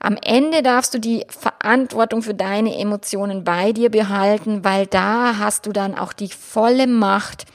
Am 0.00 0.16
Ende 0.22 0.62
darfst 0.62 0.94
du 0.94 0.98
die 0.98 1.26
Verantwortung 1.28 2.22
für 2.22 2.34
deine 2.34 2.78
Emotionen 2.78 3.44
bei 3.44 3.72
dir 3.72 3.90
behalten, 3.90 4.64
weil 4.64 4.86
da 4.86 5.38
hast 5.38 5.66
du 5.66 5.72
dann 5.72 5.94
auch 5.96 6.14
die 6.14 6.28
volle 6.28 6.86
Macht, 6.86 7.46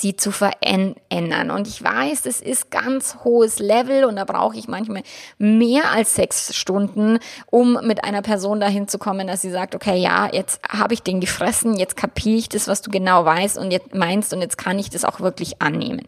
sie 0.00 0.16
zu 0.16 0.30
verändern. 0.30 1.50
Und 1.50 1.68
ich 1.68 1.82
weiß, 1.82 2.22
das 2.22 2.40
ist 2.40 2.70
ganz 2.70 3.18
hohes 3.24 3.58
Level 3.58 4.04
und 4.04 4.16
da 4.16 4.24
brauche 4.24 4.56
ich 4.56 4.68
manchmal 4.68 5.02
mehr 5.38 5.90
als 5.92 6.14
sechs 6.14 6.54
Stunden, 6.54 7.18
um 7.50 7.78
mit 7.86 8.04
einer 8.04 8.22
Person 8.22 8.60
dahin 8.60 8.88
zu 8.88 8.98
kommen, 8.98 9.26
dass 9.26 9.42
sie 9.42 9.50
sagt, 9.50 9.74
okay, 9.74 9.96
ja, 9.96 10.28
jetzt 10.32 10.60
habe 10.68 10.94
ich 10.94 11.02
den 11.02 11.20
gefressen, 11.20 11.76
jetzt 11.76 11.96
kapiere 11.96 12.38
ich 12.38 12.48
das, 12.48 12.68
was 12.68 12.82
du 12.82 12.90
genau 12.90 13.24
weißt 13.24 13.58
und 13.58 13.70
jetzt 13.70 13.94
meinst 13.94 14.32
und 14.32 14.40
jetzt 14.40 14.58
kann 14.58 14.78
ich 14.78 14.90
das 14.90 15.04
auch 15.04 15.20
wirklich 15.20 15.60
annehmen. 15.62 16.02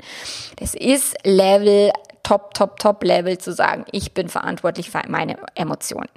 Das 0.57 0.75
ist 0.75 1.15
Level 1.25 1.93
Top, 2.27 2.55
Top, 2.55 2.81
Top-Level 2.81 3.39
zu 3.39 3.53
sagen, 3.53 3.85
ich 3.93 4.13
bin 4.13 4.29
verantwortlich 4.29 4.91
für 4.91 5.01
meine 5.07 5.39
Emotionen. 5.55 6.09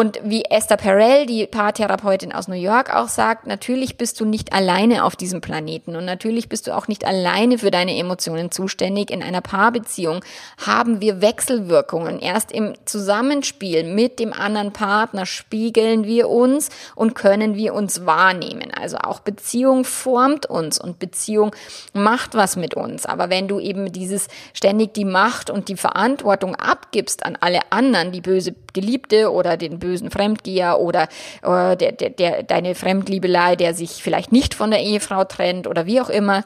Und 0.00 0.18
wie 0.24 0.46
Esther 0.46 0.78
Perel, 0.78 1.26
die 1.26 1.46
Paartherapeutin 1.46 2.32
aus 2.32 2.48
New 2.48 2.54
York, 2.54 2.88
auch 2.96 3.08
sagt, 3.08 3.46
natürlich 3.46 3.98
bist 3.98 4.18
du 4.18 4.24
nicht 4.24 4.54
alleine 4.54 5.04
auf 5.04 5.14
diesem 5.14 5.42
Planeten 5.42 5.94
und 5.94 6.06
natürlich 6.06 6.48
bist 6.48 6.66
du 6.66 6.74
auch 6.74 6.88
nicht 6.88 7.04
alleine 7.04 7.58
für 7.58 7.70
deine 7.70 7.94
Emotionen 7.94 8.50
zuständig. 8.50 9.10
In 9.10 9.22
einer 9.22 9.42
Paarbeziehung 9.42 10.24
haben 10.66 11.02
wir 11.02 11.20
Wechselwirkungen. 11.20 12.18
Erst 12.18 12.50
im 12.50 12.72
Zusammenspiel 12.86 13.84
mit 13.84 14.20
dem 14.20 14.32
anderen 14.32 14.72
Partner 14.72 15.26
spiegeln 15.26 16.06
wir 16.06 16.30
uns 16.30 16.70
und 16.94 17.14
können 17.14 17.54
wir 17.54 17.74
uns 17.74 18.06
wahrnehmen. 18.06 18.72
Also 18.72 18.96
auch 18.96 19.20
Beziehung 19.20 19.84
formt 19.84 20.46
uns 20.46 20.80
und 20.80 20.98
Beziehung 20.98 21.54
macht 21.92 22.34
was 22.34 22.56
mit 22.56 22.72
uns. 22.72 23.04
Aber 23.04 23.28
wenn 23.28 23.48
du 23.48 23.60
eben 23.60 23.92
dieses 23.92 24.28
ständig 24.54 24.94
die 24.94 25.04
Macht 25.04 25.50
und 25.50 25.68
die 25.68 25.76
Verantwortung 25.76 26.56
abgibst 26.56 27.26
an 27.26 27.36
alle 27.38 27.60
anderen, 27.68 28.12
die 28.12 28.22
böse 28.22 28.54
Geliebte 28.72 29.30
oder 29.30 29.58
den 29.58 29.78
bösen 29.78 29.89
Fremdgeher 30.10 30.80
oder 30.80 31.08
äh, 31.42 31.76
der, 31.76 31.92
der, 31.92 32.10
der, 32.10 32.42
deine 32.42 32.74
Fremdliebelei, 32.74 33.56
der 33.56 33.74
sich 33.74 34.02
vielleicht 34.02 34.32
nicht 34.32 34.54
von 34.54 34.70
der 34.70 34.80
Ehefrau 34.80 35.24
trennt 35.24 35.66
oder 35.66 35.86
wie 35.86 36.00
auch 36.00 36.10
immer. 36.10 36.44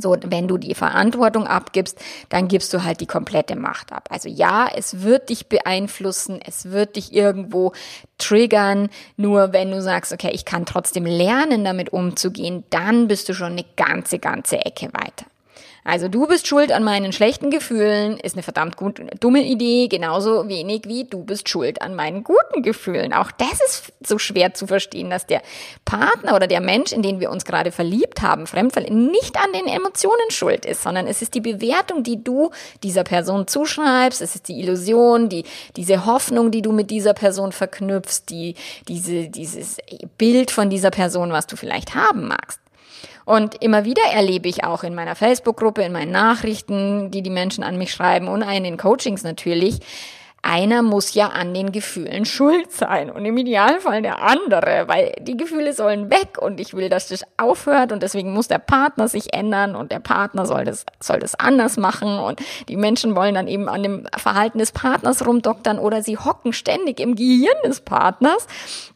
So, 0.00 0.16
wenn 0.24 0.46
du 0.46 0.58
die 0.58 0.74
Verantwortung 0.74 1.48
abgibst, 1.48 1.98
dann 2.28 2.46
gibst 2.46 2.72
du 2.72 2.84
halt 2.84 3.00
die 3.00 3.06
komplette 3.06 3.56
Macht 3.56 3.92
ab. 3.92 4.08
Also 4.10 4.28
ja, 4.28 4.68
es 4.72 5.02
wird 5.02 5.28
dich 5.28 5.48
beeinflussen, 5.48 6.40
es 6.44 6.70
wird 6.70 6.94
dich 6.94 7.12
irgendwo 7.12 7.72
triggern. 8.16 8.90
Nur 9.16 9.52
wenn 9.52 9.72
du 9.72 9.82
sagst, 9.82 10.12
okay, 10.12 10.30
ich 10.32 10.44
kann 10.44 10.66
trotzdem 10.66 11.04
lernen, 11.04 11.64
damit 11.64 11.92
umzugehen, 11.92 12.62
dann 12.70 13.08
bist 13.08 13.28
du 13.28 13.34
schon 13.34 13.52
eine 13.52 13.64
ganze, 13.76 14.20
ganze 14.20 14.64
Ecke 14.64 14.86
weiter. 14.92 15.26
Also 15.88 16.08
du 16.08 16.26
bist 16.26 16.46
schuld 16.46 16.70
an 16.70 16.84
meinen 16.84 17.14
schlechten 17.14 17.48
Gefühlen, 17.48 18.18
ist 18.18 18.34
eine 18.34 18.42
verdammt 18.42 18.76
gut, 18.76 19.00
dumme 19.20 19.42
Idee, 19.42 19.88
genauso 19.88 20.46
wenig 20.46 20.82
wie 20.84 21.04
du 21.04 21.24
bist 21.24 21.48
schuld 21.48 21.80
an 21.80 21.94
meinen 21.94 22.24
guten 22.24 22.62
Gefühlen. 22.62 23.14
Auch 23.14 23.30
das 23.30 23.52
ist 23.66 23.92
so 24.06 24.18
schwer 24.18 24.52
zu 24.52 24.66
verstehen, 24.66 25.08
dass 25.08 25.24
der 25.24 25.40
Partner 25.86 26.36
oder 26.36 26.46
der 26.46 26.60
Mensch, 26.60 26.92
in 26.92 27.00
den 27.00 27.20
wir 27.20 27.30
uns 27.30 27.46
gerade 27.46 27.72
verliebt 27.72 28.20
haben, 28.20 28.46
Fremdverliebt, 28.46 28.92
nicht 28.92 29.38
an 29.38 29.50
den 29.54 29.66
Emotionen 29.66 30.30
schuld 30.30 30.66
ist, 30.66 30.82
sondern 30.82 31.06
es 31.06 31.22
ist 31.22 31.32
die 31.32 31.40
Bewertung, 31.40 32.02
die 32.02 32.22
du 32.22 32.50
dieser 32.82 33.04
Person 33.04 33.46
zuschreibst, 33.46 34.20
es 34.20 34.34
ist 34.34 34.48
die 34.48 34.60
Illusion, 34.60 35.30
die, 35.30 35.44
diese 35.76 36.04
Hoffnung, 36.04 36.50
die 36.50 36.60
du 36.60 36.70
mit 36.72 36.90
dieser 36.90 37.14
Person 37.14 37.50
verknüpfst, 37.50 38.24
die, 38.28 38.56
diese, 38.88 39.28
dieses 39.28 39.78
Bild 40.18 40.50
von 40.50 40.68
dieser 40.68 40.90
Person, 40.90 41.32
was 41.32 41.46
du 41.46 41.56
vielleicht 41.56 41.94
haben 41.94 42.28
magst. 42.28 42.60
Und 43.28 43.62
immer 43.62 43.84
wieder 43.84 44.00
erlebe 44.10 44.48
ich 44.48 44.64
auch 44.64 44.84
in 44.84 44.94
meiner 44.94 45.14
Facebook-Gruppe, 45.14 45.82
in 45.82 45.92
meinen 45.92 46.12
Nachrichten, 46.12 47.10
die 47.10 47.20
die 47.20 47.28
Menschen 47.28 47.62
an 47.62 47.76
mich 47.76 47.92
schreiben 47.92 48.26
und 48.26 48.40
in 48.40 48.64
den 48.64 48.78
Coachings 48.78 49.22
natürlich, 49.22 49.80
einer 50.40 50.80
muss 50.80 51.12
ja 51.12 51.26
an 51.26 51.52
den 51.52 51.70
Gefühlen 51.70 52.24
schuld 52.24 52.72
sein 52.72 53.10
und 53.10 53.26
im 53.26 53.36
Idealfall 53.36 54.00
der 54.00 54.22
andere, 54.22 54.84
weil 54.86 55.12
die 55.20 55.36
Gefühle 55.36 55.74
sollen 55.74 56.08
weg 56.10 56.38
und 56.40 56.58
ich 56.58 56.72
will, 56.72 56.88
dass 56.88 57.08
das 57.08 57.22
aufhört 57.36 57.92
und 57.92 58.02
deswegen 58.02 58.32
muss 58.32 58.48
der 58.48 58.60
Partner 58.60 59.08
sich 59.08 59.34
ändern 59.34 59.76
und 59.76 59.92
der 59.92 60.00
Partner 60.00 60.46
soll 60.46 60.64
das, 60.64 60.86
soll 60.98 61.18
das 61.18 61.34
anders 61.34 61.76
machen 61.76 62.18
und 62.18 62.40
die 62.66 62.78
Menschen 62.78 63.14
wollen 63.14 63.34
dann 63.34 63.46
eben 63.46 63.68
an 63.68 63.82
dem 63.82 64.06
Verhalten 64.16 64.58
des 64.58 64.72
Partners 64.72 65.26
rumdoktern 65.26 65.78
oder 65.78 66.02
sie 66.02 66.16
hocken 66.16 66.54
ständig 66.54 66.98
im 66.98 67.14
Gehirn 67.14 67.58
des 67.62 67.82
Partners, 67.82 68.46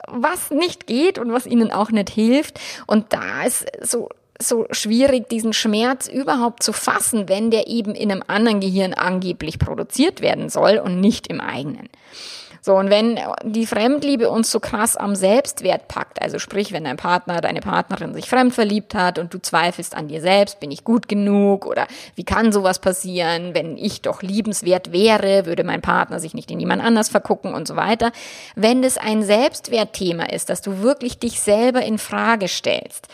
was 0.09 0.51
nicht 0.51 0.87
geht 0.87 1.19
und 1.19 1.35
was 1.35 1.45
ihnen 1.45 1.71
auch 1.71 1.91
nicht 1.91 2.09
hilft. 2.09 2.59
Und 2.87 3.12
da 3.12 3.43
ist 3.45 3.67
so 3.83 4.09
so 4.41 4.67
schwierig, 4.71 5.29
diesen 5.29 5.53
Schmerz 5.53 6.09
überhaupt 6.09 6.62
zu 6.62 6.73
fassen, 6.73 7.29
wenn 7.29 7.51
der 7.51 7.67
eben 7.69 7.95
in 7.95 8.11
einem 8.11 8.23
anderen 8.27 8.61
Gehirn 8.61 8.95
angeblich 8.95 9.59
produziert 9.59 10.21
werden 10.21 10.49
soll 10.49 10.79
und 10.79 11.01
nicht 11.01 11.27
im 11.29 11.41
eigenen. 11.41 11.89
So, 12.65 12.77
und 12.77 12.91
wenn 12.91 13.19
die 13.43 13.67
Fremdliebe 13.67 14.31
uns 14.31 14.53
so 14.53 14.61
krass 14.61 14.97
am 14.97 15.17
Selbstwert 15.17 15.89
packt, 15.89 16.23
also 16.23 16.39
sprich, 16.39 16.71
wenn 16.71 16.85
dein 16.85 16.97
Partner, 16.97 17.41
deine 17.41 17.59
Partnerin 17.59 18.15
sich 18.15 18.31
fremd 18.31 18.55
verliebt 18.55 18.95
hat 18.95 19.19
und 19.19 19.35
du 19.35 19.43
zweifelst 19.43 19.97
an 19.97 20.07
dir 20.07 20.21
selbst, 20.21 20.61
bin 20.61 20.71
ich 20.71 20.85
gut 20.85 21.09
genug 21.09 21.67
oder 21.67 21.89
wie 22.15 22.23
kann 22.23 22.53
sowas 22.53 22.79
passieren, 22.79 23.53
wenn 23.53 23.77
ich 23.77 24.01
doch 24.03 24.23
liebenswert 24.23 24.93
wäre, 24.93 25.45
würde 25.45 25.65
mein 25.65 25.83
Partner 25.83 26.21
sich 26.21 26.35
nicht 26.35 26.53
in 26.53 26.61
jemand 26.61 26.85
anders 26.85 27.09
vergucken 27.09 27.53
und 27.53 27.67
so 27.67 27.75
weiter. 27.75 28.12
Wenn 28.55 28.81
das 28.81 28.97
ein 28.97 29.25
Selbstwertthema 29.25 30.27
ist, 30.27 30.49
dass 30.49 30.62
du 30.62 30.83
wirklich 30.83 31.19
dich 31.19 31.41
selber 31.41 31.83
in 31.83 31.99
Frage 31.99 32.47
stellst, 32.47 33.09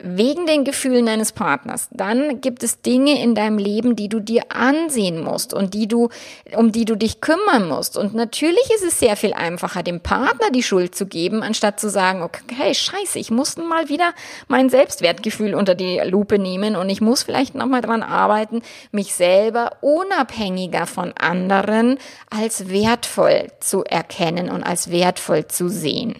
wegen 0.00 0.46
den 0.46 0.64
Gefühlen 0.64 1.06
deines 1.06 1.32
Partners, 1.32 1.88
dann 1.90 2.40
gibt 2.40 2.62
es 2.62 2.82
Dinge 2.82 3.20
in 3.20 3.34
deinem 3.34 3.58
Leben, 3.58 3.96
die 3.96 4.08
du 4.08 4.20
dir 4.20 4.44
ansehen 4.50 5.22
musst 5.22 5.52
und 5.52 5.74
die 5.74 5.88
du, 5.88 6.08
um 6.54 6.70
die 6.70 6.84
du 6.84 6.96
dich 6.96 7.20
kümmern 7.20 7.66
musst. 7.66 7.96
Und 7.96 8.14
natürlich 8.14 8.70
ist 8.76 8.84
es 8.84 9.00
sehr 9.00 9.16
viel 9.16 9.32
einfacher, 9.32 9.82
dem 9.82 10.00
Partner 10.00 10.50
die 10.52 10.62
Schuld 10.62 10.94
zu 10.94 11.06
geben, 11.06 11.42
anstatt 11.42 11.80
zu 11.80 11.90
sagen, 11.90 12.22
okay, 12.22 12.74
scheiße, 12.74 13.18
ich 13.18 13.32
muss 13.32 13.56
mal 13.56 13.88
wieder 13.88 14.12
mein 14.46 14.70
Selbstwertgefühl 14.70 15.54
unter 15.54 15.74
die 15.74 16.00
Lupe 16.04 16.38
nehmen 16.38 16.76
und 16.76 16.88
ich 16.90 17.00
muss 17.00 17.24
vielleicht 17.24 17.56
nochmal 17.56 17.80
dran 17.80 18.04
arbeiten, 18.04 18.62
mich 18.92 19.14
selber 19.14 19.72
unabhängiger 19.80 20.86
von 20.86 21.12
anderen 21.18 21.98
als 22.30 22.70
wertvoll 22.70 23.48
zu 23.58 23.82
erkennen 23.82 24.48
und 24.48 24.62
als 24.62 24.90
wertvoll 24.90 25.48
zu 25.48 25.68
sehen. 25.68 26.14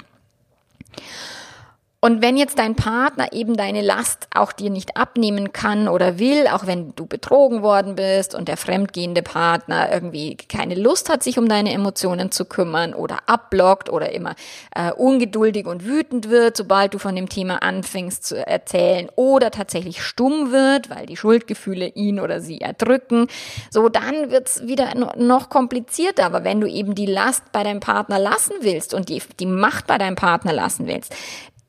Und 2.00 2.22
wenn 2.22 2.36
jetzt 2.36 2.60
dein 2.60 2.76
Partner 2.76 3.32
eben 3.32 3.56
deine 3.56 3.82
Last 3.82 4.28
auch 4.32 4.52
dir 4.52 4.70
nicht 4.70 4.96
abnehmen 4.96 5.52
kann 5.52 5.88
oder 5.88 6.20
will, 6.20 6.46
auch 6.46 6.64
wenn 6.64 6.94
du 6.94 7.06
betrogen 7.06 7.60
worden 7.60 7.96
bist 7.96 8.36
und 8.36 8.46
der 8.46 8.56
fremdgehende 8.56 9.22
Partner 9.22 9.90
irgendwie 9.92 10.36
keine 10.36 10.76
Lust 10.76 11.08
hat, 11.08 11.24
sich 11.24 11.40
um 11.40 11.48
deine 11.48 11.72
Emotionen 11.72 12.30
zu 12.30 12.44
kümmern 12.44 12.94
oder 12.94 13.18
abblockt 13.26 13.90
oder 13.90 14.12
immer 14.12 14.36
äh, 14.76 14.92
ungeduldig 14.92 15.66
und 15.66 15.84
wütend 15.84 16.30
wird, 16.30 16.56
sobald 16.56 16.94
du 16.94 16.98
von 16.98 17.16
dem 17.16 17.28
Thema 17.28 17.64
anfängst 17.64 18.24
zu 18.24 18.46
erzählen 18.46 19.08
oder 19.16 19.50
tatsächlich 19.50 20.00
stumm 20.00 20.52
wird, 20.52 20.90
weil 20.90 21.06
die 21.06 21.16
Schuldgefühle 21.16 21.88
ihn 21.88 22.20
oder 22.20 22.40
sie 22.40 22.60
erdrücken, 22.60 23.26
so 23.70 23.88
dann 23.88 24.30
wird's 24.30 24.64
wieder 24.64 24.94
noch 25.16 25.50
komplizierter. 25.50 26.26
Aber 26.26 26.44
wenn 26.44 26.60
du 26.60 26.68
eben 26.68 26.94
die 26.94 27.06
Last 27.06 27.50
bei 27.50 27.64
deinem 27.64 27.80
Partner 27.80 28.20
lassen 28.20 28.52
willst 28.60 28.94
und 28.94 29.08
die, 29.08 29.20
die 29.40 29.46
Macht 29.46 29.88
bei 29.88 29.98
deinem 29.98 30.14
Partner 30.14 30.52
lassen 30.52 30.86
willst, 30.86 31.12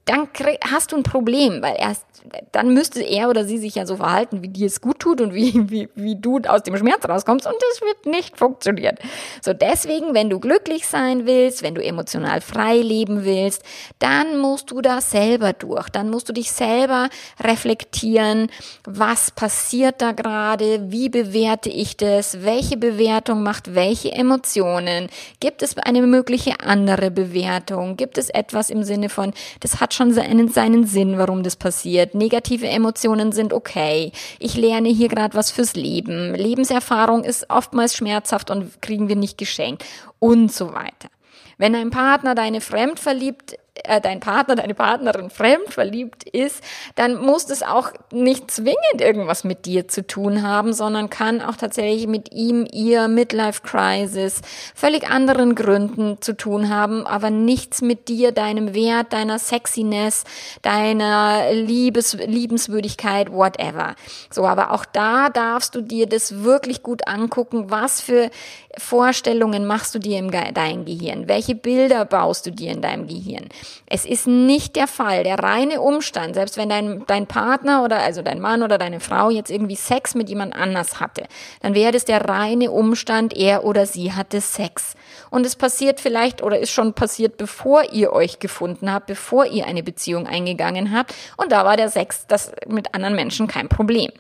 dann 0.10 0.28
hast 0.72 0.92
du 0.92 0.98
ein 0.98 1.04
Problem, 1.04 1.62
weil 1.62 1.76
erst 1.78 2.06
dann 2.52 2.74
müsste 2.74 3.02
er 3.02 3.30
oder 3.30 3.46
sie 3.46 3.58
sich 3.58 3.76
ja 3.76 3.86
so 3.86 3.98
verhalten, 3.98 4.42
wie 4.42 4.50
dir 4.50 4.68
es 4.68 4.82
gut 4.82 5.00
tut 5.00 5.22
und 5.22 5.34
wie, 5.34 5.54
wie, 5.70 5.90
wie 5.96 6.16
du 6.16 6.40
aus 6.48 6.64
dem 6.64 6.78
Schmerz 6.78 7.08
rauskommst 7.08 7.46
und 7.48 7.56
das 7.56 7.82
wird 7.82 8.06
nicht 8.06 8.38
funktionieren. 8.38 8.96
So 9.42 9.54
deswegen, 9.54 10.14
wenn 10.14 10.30
du 10.30 10.40
glücklich 10.40 10.88
sein 10.88 11.26
willst, 11.26 11.64
wenn 11.64 11.76
du 11.76 11.84
emotional 11.84 12.42
frei 12.42 12.78
leben 12.78 13.24
willst, 13.24 13.64
dann 14.00 14.38
musst 14.40 14.72
du 14.72 14.82
da 14.82 15.02
selber 15.02 15.54
durch, 15.54 15.90
dann 15.90 16.10
musst 16.10 16.30
du 16.30 16.34
dich 16.34 16.52
selber 16.52 17.10
reflektieren, 17.42 18.50
was 18.86 19.32
passiert 19.32 20.02
da 20.02 20.12
gerade, 20.12 20.92
wie 20.92 21.10
bewerte 21.10 21.70
ich 21.70 21.98
das, 21.98 22.44
welche 22.44 22.78
Bewertung 22.78 23.44
macht 23.44 23.76
welche 23.76 24.12
Emotionen, 24.12 25.10
gibt 25.40 25.62
es 25.62 25.78
eine 25.78 26.02
mögliche 26.02 26.60
andere 26.62 27.12
Bewertung, 27.12 27.98
gibt 27.98 28.18
es 28.18 28.30
etwas 28.30 28.70
im 28.70 28.84
Sinne 28.84 29.10
von, 29.10 29.34
das 29.60 29.80
hat 29.80 29.94
schon 30.00 30.14
seinen, 30.14 30.86
Sinn, 30.86 31.18
warum 31.18 31.44
das 31.44 31.58
passiert, 31.58 32.16
Negative 32.16 32.68
Emotionen 32.68 33.34
sind 33.34 33.52
okay. 33.52 34.14
Ich 34.40 34.56
lerne 34.56 34.88
hier 34.88 35.10
gerade 35.10 35.36
was 35.36 35.52
fürs 35.52 35.76
Leben. 35.76 36.34
Lebenserfahrung 36.34 37.26
ist 37.26 37.50
oftmals 37.50 37.96
schmerzhaft 37.96 38.50
und 38.50 38.82
kriegen 38.82 39.10
wir 39.10 39.18
nicht 39.18 39.38
geschenkt 39.38 39.84
und 40.20 40.52
so 40.54 40.74
weiter. 40.74 41.10
Wenn 41.58 41.76
ein 41.76 41.90
Partner 41.90 42.34
deine 42.34 42.62
fremdverliebt 42.62 43.58
äh, 43.84 44.02
dein 44.02 44.20
Partner, 44.20 44.56
deine 44.56 44.74
Partnerin 44.74 45.30
fremd 45.30 45.70
verliebt 45.70 46.24
ist, 46.24 46.64
dann 46.96 47.18
muss 47.22 47.50
es 47.50 47.64
auch 47.64 47.92
nicht 48.12 48.52
zwingend 48.52 49.00
irgendwas 49.00 49.44
mit 49.44 49.66
dir 49.66 49.88
zu 49.88 50.06
tun 50.06 50.44
haben, 50.44 50.74
sondern 50.74 51.10
kann 51.10 51.42
auch 51.42 51.56
tatsächlich 51.56 52.08
mit 52.08 52.34
ihm, 52.34 52.68
ihr 52.72 53.08
Midlife 53.08 53.62
Crisis, 53.64 54.42
völlig 54.76 55.10
anderen 55.10 55.56
Gründen 55.56 56.22
zu 56.22 56.36
tun 56.36 56.70
haben, 56.70 57.06
aber 57.06 57.30
nichts 57.30 57.82
mit 57.82 58.08
dir, 58.08 58.32
deinem 58.32 58.74
Wert, 58.74 59.14
deiner 59.14 59.40
Sexiness, 59.40 60.24
deiner 60.62 61.52
Liebes, 61.54 62.14
Liebenswürdigkeit, 62.14 63.32
whatever. 63.32 63.96
So, 64.30 64.46
aber 64.46 64.72
auch 64.72 64.86
da 64.86 65.30
darfst 65.30 65.76
du 65.76 65.82
dir 65.82 66.08
das 66.08 66.44
wirklich 66.44 66.84
gut 66.84 67.08
angucken, 67.08 67.70
was 67.70 68.02
für 68.02 68.30
Vorstellungen 68.78 69.66
machst 69.66 69.96
du 69.96 70.00
dir 70.00 70.20
in 70.20 70.32
deinem 70.32 70.86
Gehirn? 70.86 71.28
Welche 71.28 71.56
Bilder 71.56 72.06
baust 72.06 72.46
du 72.46 72.52
dir 72.52 72.72
in 72.72 72.82
deinem 72.82 73.08
Gehirn? 73.08 73.50
Es 73.86 74.06
ist 74.06 74.28
nicht 74.28 74.76
der 74.76 74.88
Fall, 74.88 75.24
der 75.24 75.40
reine 75.40 75.82
Umstand, 75.82 76.36
selbst 76.36 76.58
wenn 76.58 76.70
dein, 76.70 77.04
dein 77.08 77.28
Partner 77.28 77.84
oder 77.84 78.00
also 78.00 78.22
dein 78.22 78.40
Mann 78.40 78.64
oder 78.64 78.78
deine 78.78 79.00
Frau 79.00 79.30
jetzt 79.30 79.50
irgendwie 79.50 79.76
Sex 79.76 80.16
mit 80.16 80.30
jemand 80.30 80.56
anders 80.56 81.00
hatte, 81.00 81.24
dann 81.62 81.74
wäre 81.74 81.96
es 81.96 82.06
der 82.06 82.28
reine 82.28 82.72
Umstand, 82.72 83.36
er 83.36 83.64
oder 83.64 83.86
sie 83.86 84.14
hatte 84.14 84.42
Sex. 84.42 84.96
Und 85.30 85.46
es 85.46 85.56
passiert 85.56 86.00
vielleicht 86.00 86.42
oder 86.42 86.60
ist 86.60 86.72
schon 86.72 86.94
passiert, 86.94 87.38
bevor 87.38 87.92
ihr 87.92 88.14
euch 88.14 88.40
gefunden 88.40 88.92
habt, 88.92 89.08
bevor 89.08 89.46
ihr 89.46 89.66
eine 89.66 89.84
Beziehung 89.84 90.28
eingegangen 90.28 90.96
habt. 90.96 91.14
Und 91.38 91.52
da 91.52 91.66
war 91.66 91.78
der 91.78 91.90
Sex 91.90 92.26
das 92.28 92.52
mit 92.68 92.94
anderen 92.94 93.16
Menschen 93.16 93.48
kein 93.48 93.70
Problem. 93.70 94.12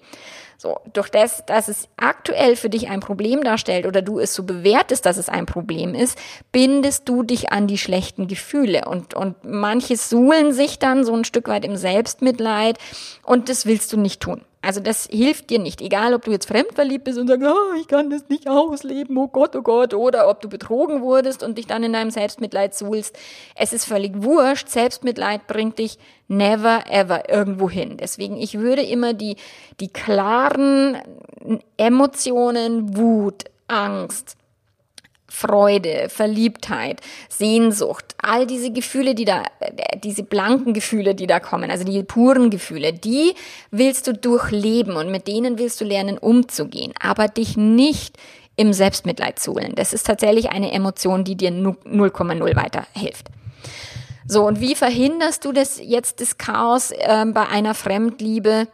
So, 0.62 0.78
durch 0.92 1.08
das, 1.08 1.46
dass 1.46 1.70
es 1.70 1.88
aktuell 1.96 2.58
für 2.58 2.70
dich 2.70 2.90
ein 2.90 3.00
Problem 3.00 3.46
darstellt 3.46 3.86
oder 3.86 4.02
du 4.02 4.20
es 4.20 4.34
so 4.34 4.44
bewertest, 4.44 5.06
dass 5.06 5.16
es 5.16 5.30
ein 5.30 5.46
Problem 5.46 5.96
ist, 5.96 6.18
bindest 6.52 7.08
du 7.08 7.24
dich 7.24 7.54
an 7.54 7.66
die 7.66 7.78
schlechten 7.78 8.28
Gefühle 8.28 8.84
und, 8.84 9.14
und 9.14 9.38
manche 9.46 9.96
suhlen 9.96 10.52
sich 10.52 10.78
dann 10.78 11.06
so 11.06 11.16
ein 11.16 11.24
Stück 11.24 11.48
weit 11.48 11.64
im 11.64 11.78
Selbstmitleid 11.78 12.78
und 13.24 13.48
das 13.48 13.68
willst 13.68 13.94
du 13.94 13.98
nicht 13.98 14.20
tun. 14.20 14.42
Also 14.62 14.82
das 14.82 15.08
hilft 15.10 15.50
dir 15.50 15.60
nicht, 15.60 15.80
egal 15.80 16.14
ob 16.14 16.26
du 16.26 16.32
jetzt 16.32 16.48
fremdverliebt 16.48 17.06
bist 17.06 17.18
und 17.18 17.28
sagst, 17.28 17.48
oh, 17.48 17.80
ich 17.80 17.88
kann 17.88 18.10
das 18.10 18.28
nicht 18.28 18.50
ausleben, 18.50 19.18
oh 19.18 19.30
Gott, 19.30 19.56
oh 19.56 19.62
Gott, 19.62 19.94
oder 19.94 20.28
ob 20.28 20.42
du 20.42 20.50
betrogen 20.50 21.02
wurdest 21.02 21.44
und 21.44 21.58
dich 21.58 21.66
dann 21.66 21.84
in 21.84 21.94
deinem 21.94 22.12
Selbstmitleid 22.12 22.76
suhlst. 22.76 23.18
Es 23.56 23.72
ist 23.72 23.86
völlig 23.86 24.22
wurscht, 24.22 24.68
Selbstmitleid 24.68 25.48
bringt 25.48 25.80
dich 25.80 25.98
never 26.28 26.84
ever 26.90 27.30
irgendwo 27.30 27.70
hin. 27.70 27.96
Deswegen, 27.98 28.36
ich 28.36 28.60
würde 28.60 28.82
immer 28.82 29.14
die, 29.14 29.38
die 29.80 29.88
klaren 29.88 30.98
Emotionen, 31.78 32.98
Wut, 32.98 33.46
Angst, 33.68 34.36
Freude, 35.30 36.10
Verliebtheit, 36.10 37.02
Sehnsucht, 37.30 38.16
all 38.18 38.46
diese 38.46 38.72
Gefühle, 38.72 39.16
die 39.16 39.26
da, 39.26 39.44
diese 40.04 40.24
blanken 40.24 40.74
Gefühle, 40.74 41.16
die 41.16 41.28
da 41.28 41.40
kommen, 41.40 41.72
also 41.72 41.84
die 41.84 42.04
puren 42.04 42.50
Gefühle, 42.50 42.94
die 42.94 43.34
willst 43.72 44.08
du 44.08 44.14
durchleben 44.14 44.96
und 44.96 45.12
mit 45.12 45.28
denen 45.28 45.58
willst 45.58 45.80
du 45.80 45.86
lernen 45.86 46.18
umzugehen, 46.18 46.94
aber 47.00 47.28
dich 47.28 47.58
nicht 47.58 48.18
im 48.56 48.74
Selbstmitleid 48.74 49.40
zuhlen. 49.40 49.74
Das 49.76 49.94
ist 49.94 50.06
tatsächlich 50.06 50.50
eine 50.50 50.72
Emotion, 50.74 51.24
die 51.24 51.36
dir 51.36 51.52
0,0 51.52 52.56
weiterhilft. 52.56 53.28
So, 54.28 54.46
und 54.46 54.60
wie 54.60 54.76
verhinderst 54.76 55.46
du 55.46 55.52
das 55.52 55.80
jetzt, 55.82 56.22
das 56.22 56.38
Chaos 56.38 56.92
äh, 56.92 57.26
bei 57.34 57.48
einer 57.48 57.74
Fremdliebe? 57.74 58.68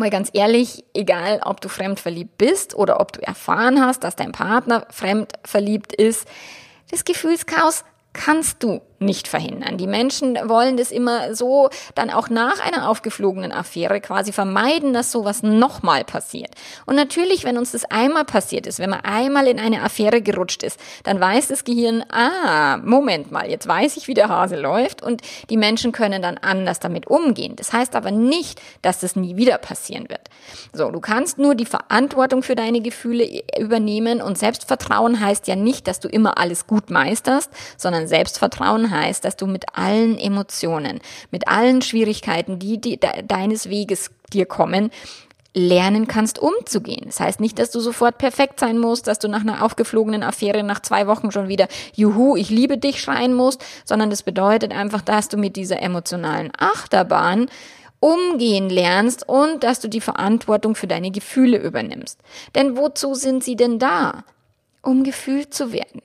Mal 0.00 0.10
ganz 0.10 0.30
ehrlich, 0.32 0.84
egal 0.94 1.40
ob 1.44 1.60
du 1.60 1.68
fremd 1.68 2.00
verliebt 2.00 2.36
bist 2.38 2.74
oder 2.74 3.00
ob 3.00 3.12
du 3.12 3.22
erfahren 3.22 3.80
hast, 3.80 4.02
dass 4.02 4.16
dein 4.16 4.32
Partner 4.32 4.86
fremd 4.90 5.34
verliebt 5.44 5.92
ist, 5.92 6.26
das 6.90 7.04
Gefühlschaos 7.04 7.84
kannst 8.12 8.62
du 8.62 8.80
nicht 9.00 9.28
verhindern. 9.28 9.78
Die 9.78 9.86
Menschen 9.86 10.38
wollen 10.44 10.76
das 10.76 10.90
immer 10.90 11.34
so 11.34 11.70
dann 11.94 12.10
auch 12.10 12.28
nach 12.28 12.60
einer 12.60 12.88
aufgeflogenen 12.88 13.50
Affäre 13.50 13.98
quasi 14.02 14.30
vermeiden, 14.30 14.92
dass 14.92 15.10
sowas 15.10 15.42
nochmal 15.42 16.04
passiert. 16.04 16.50
Und 16.84 16.96
natürlich, 16.96 17.44
wenn 17.44 17.56
uns 17.56 17.72
das 17.72 17.86
einmal 17.86 18.26
passiert 18.26 18.66
ist, 18.66 18.78
wenn 18.78 18.90
man 18.90 19.00
einmal 19.00 19.48
in 19.48 19.58
eine 19.58 19.82
Affäre 19.82 20.20
gerutscht 20.20 20.62
ist, 20.62 20.78
dann 21.04 21.18
weiß 21.18 21.48
das 21.48 21.64
Gehirn, 21.64 22.04
ah, 22.10 22.76
Moment 22.76 23.32
mal, 23.32 23.48
jetzt 23.48 23.66
weiß 23.66 23.96
ich, 23.96 24.06
wie 24.06 24.12
der 24.12 24.28
Hase 24.28 24.56
läuft 24.56 25.02
und 25.02 25.22
die 25.48 25.56
Menschen 25.56 25.92
können 25.92 26.20
dann 26.20 26.36
anders 26.36 26.78
damit 26.78 27.06
umgehen. 27.06 27.56
Das 27.56 27.72
heißt 27.72 27.96
aber 27.96 28.10
nicht, 28.10 28.60
dass 28.82 29.00
das 29.00 29.16
nie 29.16 29.36
wieder 29.36 29.56
passieren 29.56 30.10
wird. 30.10 30.28
So, 30.74 30.90
du 30.90 31.00
kannst 31.00 31.38
nur 31.38 31.54
die 31.54 31.64
Verantwortung 31.64 32.42
für 32.42 32.54
deine 32.54 32.82
Gefühle 32.82 33.42
übernehmen 33.58 34.20
und 34.20 34.36
Selbstvertrauen 34.36 35.20
heißt 35.20 35.48
ja 35.48 35.56
nicht, 35.56 35.88
dass 35.88 36.00
du 36.00 36.08
immer 36.08 36.36
alles 36.36 36.66
gut 36.66 36.90
meisterst, 36.90 37.50
sondern 37.78 38.06
Selbstvertrauen 38.06 38.89
heißt, 38.90 39.24
dass 39.24 39.36
du 39.36 39.46
mit 39.46 39.64
allen 39.76 40.18
Emotionen, 40.18 41.00
mit 41.30 41.48
allen 41.48 41.82
Schwierigkeiten, 41.82 42.58
die, 42.58 42.80
die 42.80 42.98
de, 42.98 43.22
deines 43.22 43.70
Weges 43.70 44.10
dir 44.32 44.46
kommen, 44.46 44.90
lernen 45.52 46.06
kannst, 46.06 46.38
umzugehen. 46.38 47.02
Das 47.06 47.18
heißt 47.18 47.40
nicht, 47.40 47.58
dass 47.58 47.70
du 47.70 47.80
sofort 47.80 48.18
perfekt 48.18 48.60
sein 48.60 48.78
musst, 48.78 49.06
dass 49.06 49.18
du 49.18 49.28
nach 49.28 49.40
einer 49.40 49.64
aufgeflogenen 49.64 50.22
Affäre 50.22 50.62
nach 50.62 50.80
zwei 50.80 51.06
Wochen 51.06 51.32
schon 51.32 51.48
wieder 51.48 51.66
Juhu, 51.94 52.36
ich 52.36 52.50
liebe 52.50 52.78
dich 52.78 53.00
schreien 53.00 53.34
musst, 53.34 53.64
sondern 53.84 54.10
das 54.10 54.22
bedeutet 54.22 54.72
einfach, 54.72 55.02
dass 55.02 55.28
du 55.28 55.36
mit 55.36 55.56
dieser 55.56 55.82
emotionalen 55.82 56.52
Achterbahn 56.56 57.48
umgehen 57.98 58.70
lernst 58.70 59.28
und 59.28 59.62
dass 59.64 59.80
du 59.80 59.88
die 59.88 60.00
Verantwortung 60.00 60.74
für 60.74 60.86
deine 60.86 61.10
Gefühle 61.10 61.58
übernimmst. 61.58 62.18
Denn 62.54 62.76
wozu 62.76 63.14
sind 63.14 63.44
sie 63.44 63.56
denn 63.56 63.78
da? 63.78 64.24
Um 64.82 65.04
gefühlt 65.04 65.52
zu 65.52 65.72
werden. 65.72 66.00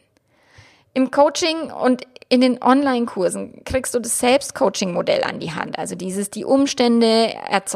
Im 0.93 1.11
Coaching 1.11 1.71
und 1.71 2.05
in 2.27 2.41
den 2.41 2.61
Online-Kursen 2.61 3.63
kriegst 3.65 3.93
du 3.93 3.99
das 3.99 4.19
Selbst-Coaching-Modell 4.19 5.23
an 5.23 5.39
die 5.39 5.51
Hand. 5.51 5.77
Also 5.77 5.95
dieses, 5.95 6.31
die 6.31 6.43
Umstände, 6.43 7.33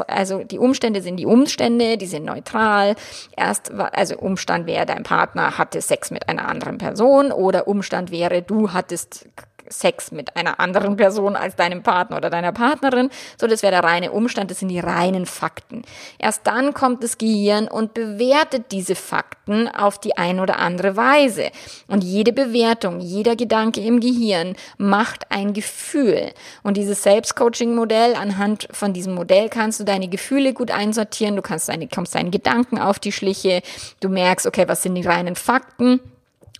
also 0.08 0.42
die 0.42 0.58
Umstände 0.58 1.02
sind 1.02 1.16
die 1.16 1.26
Umstände, 1.26 1.96
die 1.96 2.06
sind 2.06 2.24
neutral. 2.24 2.96
Erst, 3.36 3.70
also 3.70 4.16
Umstand 4.16 4.66
wäre, 4.66 4.86
dein 4.86 5.04
Partner 5.04 5.56
hatte 5.56 5.80
Sex 5.80 6.10
mit 6.10 6.28
einer 6.28 6.48
anderen 6.48 6.78
Person 6.78 7.30
oder 7.30 7.68
Umstand 7.68 8.10
wäre, 8.10 8.42
du 8.42 8.72
hattest 8.72 9.28
Sex 9.70 10.12
mit 10.12 10.36
einer 10.36 10.60
anderen 10.60 10.96
Person 10.96 11.36
als 11.36 11.56
deinem 11.56 11.82
Partner 11.82 12.16
oder 12.16 12.30
deiner 12.30 12.52
Partnerin. 12.52 13.10
So, 13.40 13.46
das 13.46 13.62
wäre 13.62 13.72
der 13.72 13.84
reine 13.84 14.12
Umstand, 14.12 14.50
das 14.50 14.58
sind 14.58 14.68
die 14.68 14.80
reinen 14.80 15.26
Fakten. 15.26 15.82
Erst 16.18 16.46
dann 16.46 16.74
kommt 16.74 17.02
das 17.02 17.18
Gehirn 17.18 17.68
und 17.68 17.94
bewertet 17.94 18.72
diese 18.72 18.94
Fakten 18.94 19.68
auf 19.68 19.98
die 19.98 20.16
ein 20.16 20.40
oder 20.40 20.58
andere 20.58 20.96
Weise. 20.96 21.50
Und 21.88 22.04
jede 22.04 22.32
Bewertung, 22.32 23.00
jeder 23.00 23.36
Gedanke 23.36 23.80
im 23.80 24.00
Gehirn 24.00 24.56
macht 24.78 25.30
ein 25.30 25.52
Gefühl. 25.52 26.32
Und 26.62 26.76
dieses 26.76 27.02
Selbstcoaching-Modell, 27.02 28.14
anhand 28.14 28.68
von 28.72 28.92
diesem 28.92 29.14
Modell 29.14 29.48
kannst 29.48 29.80
du 29.80 29.84
deine 29.84 30.08
Gefühle 30.08 30.52
gut 30.52 30.70
einsortieren, 30.70 31.36
du 31.36 31.42
kannst 31.42 31.68
deine, 31.68 31.88
kommst 31.88 32.14
deinen 32.14 32.30
Gedanken 32.30 32.78
auf 32.78 32.98
die 32.98 33.12
Schliche, 33.12 33.62
du 34.00 34.08
merkst, 34.08 34.46
okay, 34.46 34.66
was 34.66 34.82
sind 34.82 34.94
die 34.94 35.06
reinen 35.06 35.36
Fakten? 35.36 36.00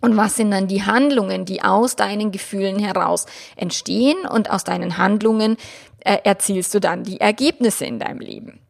Und 0.00 0.16
was 0.16 0.36
sind 0.36 0.50
dann 0.50 0.66
die 0.66 0.82
Handlungen, 0.84 1.44
die 1.44 1.62
aus 1.62 1.96
deinen 1.96 2.30
Gefühlen 2.32 2.78
heraus 2.78 3.26
entstehen 3.56 4.26
und 4.26 4.50
aus 4.50 4.64
deinen 4.64 4.96
Handlungen 4.96 5.56
äh, 6.00 6.18
erzielst 6.24 6.74
du 6.74 6.80
dann 6.80 7.04
die 7.04 7.20
Ergebnisse 7.20 7.84
in 7.84 7.98
deinem 7.98 8.20
Leben? 8.20 8.60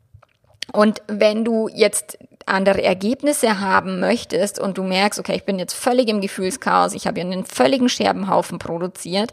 Und 0.72 1.02
wenn 1.06 1.44
du 1.44 1.68
jetzt 1.68 2.18
andere 2.50 2.82
Ergebnisse 2.82 3.60
haben 3.60 4.00
möchtest 4.00 4.58
und 4.58 4.78
du 4.78 4.82
merkst, 4.82 5.18
okay, 5.18 5.34
ich 5.34 5.44
bin 5.44 5.58
jetzt 5.58 5.74
völlig 5.74 6.08
im 6.08 6.20
Gefühlschaos, 6.20 6.94
ich 6.94 7.06
habe 7.06 7.20
ja 7.20 7.26
einen 7.26 7.44
völligen 7.44 7.88
Scherbenhaufen 7.88 8.58
produziert, 8.58 9.30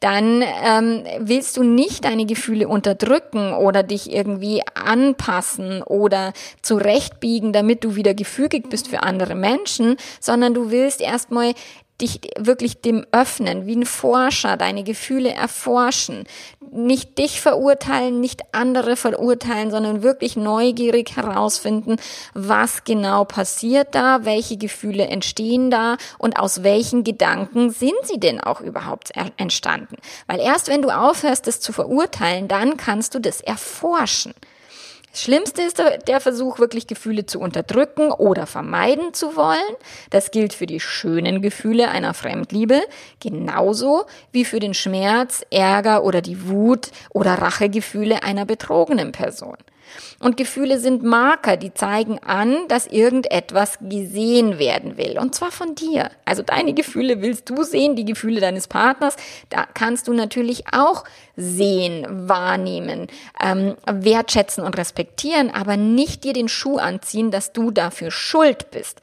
dann 0.00 0.42
ähm, 0.42 1.04
willst 1.18 1.56
du 1.56 1.62
nicht 1.62 2.04
deine 2.04 2.26
Gefühle 2.26 2.68
unterdrücken 2.68 3.52
oder 3.52 3.82
dich 3.82 4.12
irgendwie 4.12 4.62
anpassen 4.74 5.82
oder 5.82 6.32
zurechtbiegen, 6.62 7.52
damit 7.52 7.84
du 7.84 7.96
wieder 7.96 8.14
gefügig 8.14 8.68
bist 8.68 8.88
für 8.88 9.02
andere 9.02 9.34
Menschen, 9.34 9.96
sondern 10.20 10.54
du 10.54 10.70
willst 10.70 11.00
erstmal 11.00 11.54
dich 12.04 12.20
wirklich 12.38 12.80
dem 12.80 13.06
öffnen, 13.12 13.66
wie 13.66 13.76
ein 13.76 13.86
Forscher, 13.86 14.56
deine 14.56 14.84
Gefühle 14.84 15.32
erforschen, 15.32 16.24
nicht 16.70 17.18
dich 17.18 17.40
verurteilen, 17.40 18.20
nicht 18.20 18.42
andere 18.52 18.96
verurteilen, 18.96 19.70
sondern 19.70 20.02
wirklich 20.02 20.36
neugierig 20.36 21.16
herausfinden, 21.16 21.96
was 22.34 22.84
genau 22.84 23.24
passiert 23.24 23.94
da, 23.94 24.24
welche 24.24 24.56
Gefühle 24.56 25.06
entstehen 25.06 25.70
da 25.70 25.96
und 26.18 26.38
aus 26.38 26.62
welchen 26.62 27.04
Gedanken 27.04 27.70
sind 27.70 27.94
sie 28.02 28.20
denn 28.20 28.40
auch 28.40 28.60
überhaupt 28.60 29.12
entstanden. 29.36 29.96
Weil 30.26 30.40
erst 30.40 30.68
wenn 30.68 30.82
du 30.82 30.90
aufhörst, 30.90 31.46
das 31.46 31.60
zu 31.60 31.72
verurteilen, 31.72 32.48
dann 32.48 32.76
kannst 32.76 33.14
du 33.14 33.18
das 33.18 33.40
erforschen. 33.40 34.34
Das 35.14 35.22
Schlimmste 35.22 35.62
ist 35.62 35.80
der 36.08 36.18
Versuch, 36.18 36.58
wirklich 36.58 36.88
Gefühle 36.88 37.24
zu 37.24 37.38
unterdrücken 37.38 38.10
oder 38.10 38.48
vermeiden 38.48 39.14
zu 39.14 39.36
wollen. 39.36 39.60
Das 40.10 40.32
gilt 40.32 40.52
für 40.52 40.66
die 40.66 40.80
schönen 40.80 41.40
Gefühle 41.40 41.88
einer 41.88 42.14
Fremdliebe, 42.14 42.80
genauso 43.20 44.06
wie 44.32 44.44
für 44.44 44.58
den 44.58 44.74
Schmerz, 44.74 45.46
Ärger 45.50 46.02
oder 46.02 46.20
die 46.20 46.48
Wut 46.48 46.90
oder 47.10 47.34
Rachegefühle 47.34 48.24
einer 48.24 48.44
betrogenen 48.44 49.12
Person. 49.12 49.56
Und 50.20 50.36
Gefühle 50.36 50.78
sind 50.78 51.02
Marker, 51.02 51.56
die 51.56 51.74
zeigen 51.74 52.18
an, 52.20 52.68
dass 52.68 52.86
irgendetwas 52.86 53.78
gesehen 53.80 54.58
werden 54.58 54.96
will. 54.96 55.18
Und 55.18 55.34
zwar 55.34 55.50
von 55.50 55.74
dir. 55.74 56.10
Also 56.24 56.42
deine 56.42 56.72
Gefühle 56.72 57.20
willst 57.22 57.50
du 57.50 57.62
sehen, 57.62 57.96
die 57.96 58.04
Gefühle 58.04 58.40
deines 58.40 58.68
Partners. 58.68 59.16
Da 59.50 59.66
kannst 59.74 60.08
du 60.08 60.12
natürlich 60.12 60.64
auch 60.72 61.04
sehen, 61.36 62.06
wahrnehmen, 62.28 63.08
ähm, 63.42 63.74
wertschätzen 63.86 64.64
und 64.64 64.76
respektieren, 64.76 65.50
aber 65.50 65.76
nicht 65.76 66.24
dir 66.24 66.32
den 66.32 66.48
Schuh 66.48 66.78
anziehen, 66.78 67.30
dass 67.30 67.52
du 67.52 67.70
dafür 67.70 68.10
schuld 68.10 68.70
bist. 68.70 69.00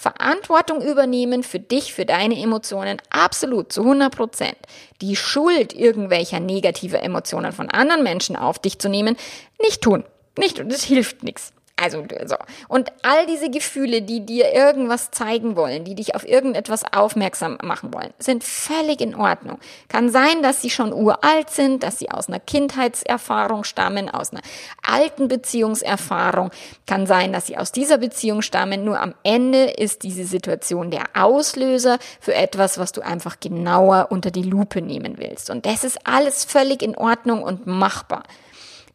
Verantwortung 0.00 0.80
übernehmen 0.80 1.42
für 1.42 1.60
dich, 1.60 1.92
für 1.92 2.06
deine 2.06 2.40
Emotionen, 2.40 3.02
absolut 3.10 3.70
zu 3.70 3.82
100 3.82 4.16
Prozent. 4.16 4.56
Die 5.02 5.14
Schuld 5.14 5.74
irgendwelcher 5.74 6.40
negativer 6.40 7.02
Emotionen 7.02 7.52
von 7.52 7.68
anderen 7.68 8.02
Menschen 8.02 8.34
auf 8.34 8.58
dich 8.58 8.78
zu 8.78 8.88
nehmen, 8.88 9.18
nicht 9.60 9.82
tun. 9.82 10.04
Nicht, 10.38 10.58
es 10.58 10.84
hilft 10.84 11.22
nichts. 11.22 11.52
Also 11.80 12.04
so. 12.26 12.36
Und 12.68 12.92
all 13.02 13.24
diese 13.24 13.48
Gefühle, 13.48 14.02
die 14.02 14.26
dir 14.26 14.52
irgendwas 14.52 15.10
zeigen 15.10 15.56
wollen, 15.56 15.84
die 15.84 15.94
dich 15.94 16.14
auf 16.14 16.28
irgendetwas 16.28 16.82
aufmerksam 16.92 17.56
machen 17.62 17.94
wollen, 17.94 18.12
sind 18.18 18.44
völlig 18.44 19.00
in 19.00 19.14
Ordnung. 19.14 19.58
Kann 19.88 20.10
sein, 20.10 20.42
dass 20.42 20.60
sie 20.60 20.68
schon 20.68 20.92
uralt 20.92 21.48
sind, 21.48 21.82
dass 21.82 21.98
sie 21.98 22.10
aus 22.10 22.28
einer 22.28 22.38
Kindheitserfahrung 22.38 23.64
stammen, 23.64 24.10
aus 24.10 24.30
einer 24.30 24.42
alten 24.82 25.28
Beziehungserfahrung. 25.28 26.50
Kann 26.86 27.06
sein, 27.06 27.32
dass 27.32 27.46
sie 27.46 27.56
aus 27.56 27.72
dieser 27.72 27.96
Beziehung 27.96 28.42
stammen. 28.42 28.84
Nur 28.84 29.00
am 29.00 29.14
Ende 29.22 29.64
ist 29.64 30.02
diese 30.02 30.24
Situation 30.24 30.90
der 30.90 31.04
Auslöser 31.14 31.98
für 32.20 32.34
etwas, 32.34 32.76
was 32.76 32.92
du 32.92 33.00
einfach 33.00 33.40
genauer 33.40 34.08
unter 34.10 34.30
die 34.30 34.42
Lupe 34.42 34.82
nehmen 34.82 35.16
willst. 35.16 35.48
Und 35.48 35.64
das 35.64 35.84
ist 35.84 36.06
alles 36.06 36.44
völlig 36.44 36.82
in 36.82 36.94
Ordnung 36.94 37.42
und 37.42 37.66
machbar. 37.66 38.24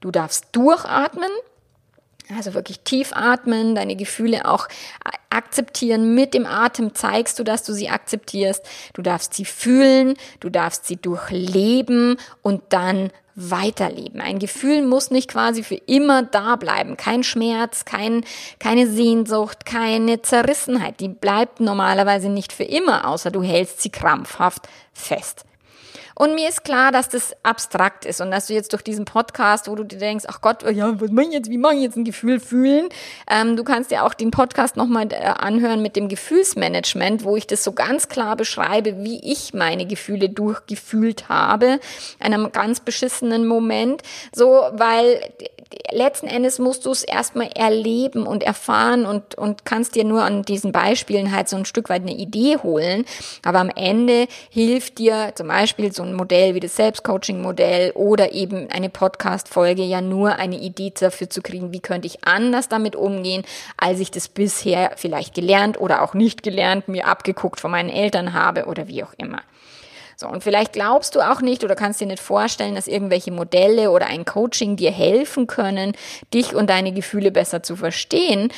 Du 0.01 0.11
darfst 0.11 0.49
durchatmen, 0.51 1.31
also 2.35 2.53
wirklich 2.53 2.79
tief 2.81 3.11
atmen, 3.13 3.75
deine 3.75 3.95
Gefühle 3.95 4.45
auch 4.45 4.67
akzeptieren. 5.29 6.15
Mit 6.15 6.33
dem 6.33 6.45
Atem 6.45 6.93
zeigst 6.95 7.37
du, 7.39 7.43
dass 7.43 7.63
du 7.63 7.73
sie 7.73 7.89
akzeptierst. 7.89 8.65
Du 8.93 9.01
darfst 9.01 9.33
sie 9.33 9.45
fühlen, 9.45 10.15
du 10.39 10.49
darfst 10.49 10.85
sie 10.85 10.97
durchleben 10.97 12.17
und 12.41 12.61
dann 12.69 13.11
weiterleben. 13.35 14.21
Ein 14.21 14.39
Gefühl 14.39 14.81
muss 14.81 15.11
nicht 15.11 15.29
quasi 15.29 15.61
für 15.61 15.75
immer 15.75 16.23
da 16.23 16.55
bleiben. 16.55 16.95
Kein 16.95 17.21
Schmerz, 17.21 17.83
kein, 17.83 18.23
keine 18.59 18.87
Sehnsucht, 18.87 19.65
keine 19.65 20.21
Zerrissenheit. 20.21 21.01
Die 21.01 21.09
bleibt 21.09 21.59
normalerweise 21.59 22.29
nicht 22.29 22.53
für 22.53 22.63
immer, 22.63 23.07
außer 23.07 23.31
du 23.31 23.43
hältst 23.43 23.81
sie 23.81 23.89
krampfhaft 23.89 24.69
fest. 24.93 25.45
Und 26.17 26.33
mir 26.33 26.47
ist 26.47 26.63
klar, 26.63 26.93
dass 26.93 27.09
das 27.09 27.35
abstrakt 27.43 28.05
ist 28.05 28.21
und 28.21 28.31
dass 28.31 28.47
du 28.47 28.53
jetzt 28.53 28.71
durch 28.71 28.83
diesen 28.83 29.03
Podcast, 29.03 29.67
wo 29.67 29.75
du 29.75 29.83
dir 29.83 29.99
denkst, 29.99 30.23
ach 30.29 30.39
Gott, 30.39 30.63
ja, 30.71 30.99
was 30.99 31.11
mache 31.11 31.27
ich 31.27 31.33
jetzt, 31.33 31.49
wie 31.49 31.57
mache 31.57 31.75
ich 31.75 31.81
jetzt 31.81 31.97
ein 31.97 32.05
Gefühl 32.05 32.39
fühlen? 32.39 32.87
Ähm, 33.29 33.57
du 33.57 33.65
kannst 33.65 33.91
dir 33.91 34.03
auch 34.03 34.13
den 34.13 34.31
Podcast 34.31 34.77
nochmal 34.77 35.07
äh, 35.11 35.17
anhören 35.17 35.81
mit 35.81 35.97
dem 35.97 36.07
Gefühlsmanagement, 36.07 37.25
wo 37.25 37.35
ich 37.35 37.47
das 37.47 37.65
so 37.65 37.73
ganz 37.73 38.07
klar 38.07 38.37
beschreibe, 38.37 39.03
wie 39.03 39.19
ich 39.29 39.53
meine 39.53 39.85
Gefühle 39.85 40.29
durchgefühlt 40.29 41.27
habe, 41.27 41.81
einem 42.19 42.51
ganz 42.53 42.79
beschissenen 42.79 43.45
Moment, 43.45 44.01
so, 44.33 44.69
weil 44.71 45.19
letzten 45.91 46.27
Endes 46.27 46.59
musst 46.59 46.85
du 46.85 46.91
es 46.91 47.03
erstmal 47.03 47.49
erleben 47.55 48.27
und 48.27 48.43
erfahren 48.43 49.05
und, 49.05 49.35
und 49.35 49.65
kannst 49.65 49.95
dir 49.95 50.03
nur 50.03 50.23
an 50.23 50.43
diesen 50.43 50.71
Beispielen 50.71 51.35
halt 51.35 51.49
so 51.49 51.57
ein 51.57 51.65
Stück 51.65 51.89
weit 51.89 52.03
eine 52.03 52.15
Idee 52.15 52.57
holen. 52.57 53.05
Aber 53.43 53.59
am 53.59 53.69
Ende 53.69 54.27
hilft 54.49 54.99
dir 54.99 55.33
zum 55.35 55.47
Beispiel 55.47 55.91
so 55.91 56.04
ein 56.05 56.13
Modell 56.15 56.55
wie 56.55 56.59
das 56.59 56.75
Selbstcoaching-Modell 56.75 57.91
oder 57.91 58.31
eben 58.31 58.69
eine 58.69 58.89
Podcast-Folge 58.89 59.83
ja 59.83 60.01
nur 60.01 60.35
eine 60.35 60.57
Idee 60.57 60.93
dafür 60.97 61.29
zu 61.29 61.41
kriegen, 61.41 61.71
wie 61.71 61.79
könnte 61.79 62.07
ich 62.07 62.23
anders 62.25 62.69
damit 62.69 62.95
umgehen, 62.95 63.43
als 63.77 63.99
ich 63.99 64.11
das 64.11 64.27
bisher 64.27 64.91
vielleicht 64.95 65.33
gelernt 65.33 65.79
oder 65.79 66.01
auch 66.01 66.13
nicht 66.13 66.43
gelernt, 66.43 66.87
mir 66.87 67.07
abgeguckt 67.07 67.59
von 67.59 67.71
meinen 67.71 67.89
Eltern 67.89 68.33
habe 68.33 68.65
oder 68.65 68.87
wie 68.87 69.03
auch 69.03 69.13
immer. 69.17 69.41
So, 70.17 70.27
und 70.27 70.43
vielleicht 70.43 70.73
glaubst 70.73 71.15
du 71.15 71.19
auch 71.19 71.41
nicht 71.41 71.63
oder 71.63 71.75
kannst 71.75 71.99
dir 71.99 72.07
nicht 72.07 72.21
vorstellen, 72.21 72.75
dass 72.75 72.87
irgendwelche 72.87 73.31
Modelle 73.31 73.91
oder 73.91 74.07
ein 74.07 74.23
Coaching 74.23 74.77
dir 74.77 74.91
helfen 74.91 75.47
können, 75.47 75.93
dich 76.33 76.55
und 76.55 76.69
deine 76.69 76.93
Gefühle 76.93 77.31
besser 77.31 77.63
zu 77.63 77.75
verstehen. 77.75 78.49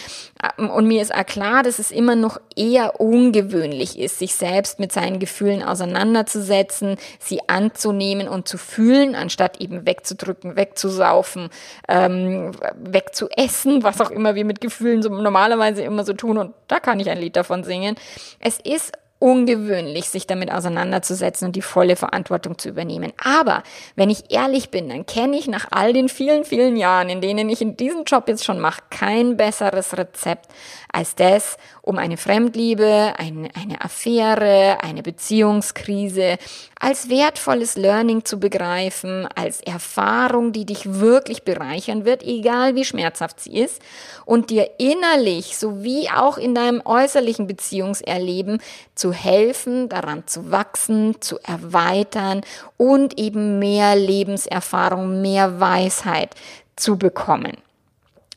Ähm, 0.60 0.70
und 0.70 0.88
mir 0.88 1.02
ist 1.02 1.14
auch 1.14 1.26
klar, 1.26 1.64
dass 1.64 1.80
es 1.80 1.92
immer 1.92 2.16
noch 2.16 2.40
eher 2.56 3.00
ungewöhnlich 3.00 3.98
ist, 3.98 4.20
sich 4.20 4.36
selbst 4.36 4.80
mit 4.80 4.92
seinen 4.92 5.20
Gefühlen 5.20 5.64
auseinanderzusetzen, 5.64 6.98
sie 7.20 7.40
anzunehmen 7.48 8.28
und 8.28 8.48
zu 8.48 8.58
fühlen, 8.58 9.16
anstatt 9.16 9.60
eben 9.60 9.86
wegzudrücken, 9.86 10.56
wegzusaufen, 10.56 11.50
ähm, 11.88 12.52
wegzuessen, 12.76 13.84
was 13.84 14.00
auch 14.00 14.12
immer 14.12 14.36
wir 14.36 14.46
mit 14.46 14.62
Gefühlen 14.62 15.02
so 15.02 15.10
normalerweise 15.10 15.82
immer 15.82 16.06
so 16.06 16.14
tun. 16.14 16.38
Und 16.38 16.54
da 16.68 16.80
kann 16.80 17.00
ich 17.00 17.10
ein 17.10 17.18
Lied 17.18 17.36
davon 17.36 17.64
singen. 17.64 17.96
Es 18.40 18.60
ist 18.60 18.94
ungewöhnlich, 19.20 20.10
sich 20.10 20.28
damit 20.28 20.52
auseinanderzusetzen 20.52 21.48
und 21.48 21.56
die 21.56 21.62
volle 21.62 21.96
Verantwortung 21.96 22.58
zu 22.58 22.70
übernehmen. 22.70 23.14
Aber 23.24 23.64
wenn 23.96 24.10
ich 24.10 24.32
ehrlich 24.32 24.70
bin, 24.70 24.90
dann 24.90 25.06
kenne 25.06 25.38
ich 25.38 25.48
nach 25.48 25.68
all 25.72 25.94
den 25.94 26.10
vielen, 26.10 26.44
vielen 26.44 26.78
Jahren, 26.78 27.10
in 27.10 27.22
denen 27.22 27.50
ich 27.50 27.62
in 27.62 27.78
diesem 27.78 28.04
Job 28.04 28.28
jetzt 28.28 28.46
schon 28.46 28.60
mache, 28.60 28.82
kein 28.90 29.38
besseres 29.38 29.98
Rezept 29.98 30.48
als 30.92 31.16
das, 31.16 31.58
um 31.88 31.98
eine 31.98 32.18
Fremdliebe, 32.18 33.14
eine, 33.18 33.50
eine 33.56 33.82
Affäre, 33.82 34.78
eine 34.82 35.02
Beziehungskrise 35.04 36.38
als 36.80 37.10
wertvolles 37.10 37.78
Learning 37.78 38.26
zu 38.26 38.40
begreifen, 38.40 39.28
als 39.36 39.62
Erfahrung, 39.62 40.52
die 40.52 40.66
dich 40.66 41.00
wirklich 41.00 41.44
bereichern 41.44 42.06
wird, 42.06 42.24
egal 42.24 42.76
wie 42.76 42.86
schmerzhaft 42.86 43.40
sie 43.40 43.58
ist, 43.58 43.82
und 44.26 44.50
dir 44.50 44.70
innerlich 44.78 45.58
sowie 45.58 46.10
auch 46.14 46.38
in 46.38 46.54
deinem 46.54 46.82
äußerlichen 46.84 47.48
Beziehungserleben 47.48 48.62
zu 48.94 49.14
helfen, 49.14 49.88
daran 49.90 50.28
zu 50.28 50.52
wachsen, 50.52 51.22
zu 51.22 51.40
erweitern 51.40 52.42
und 52.76 53.18
eben 53.18 53.60
mehr 53.60 53.96
Lebenserfahrung, 53.96 55.22
mehr 55.22 55.60
Weisheit 55.60 56.36
zu 56.76 56.98
bekommen. 56.98 57.54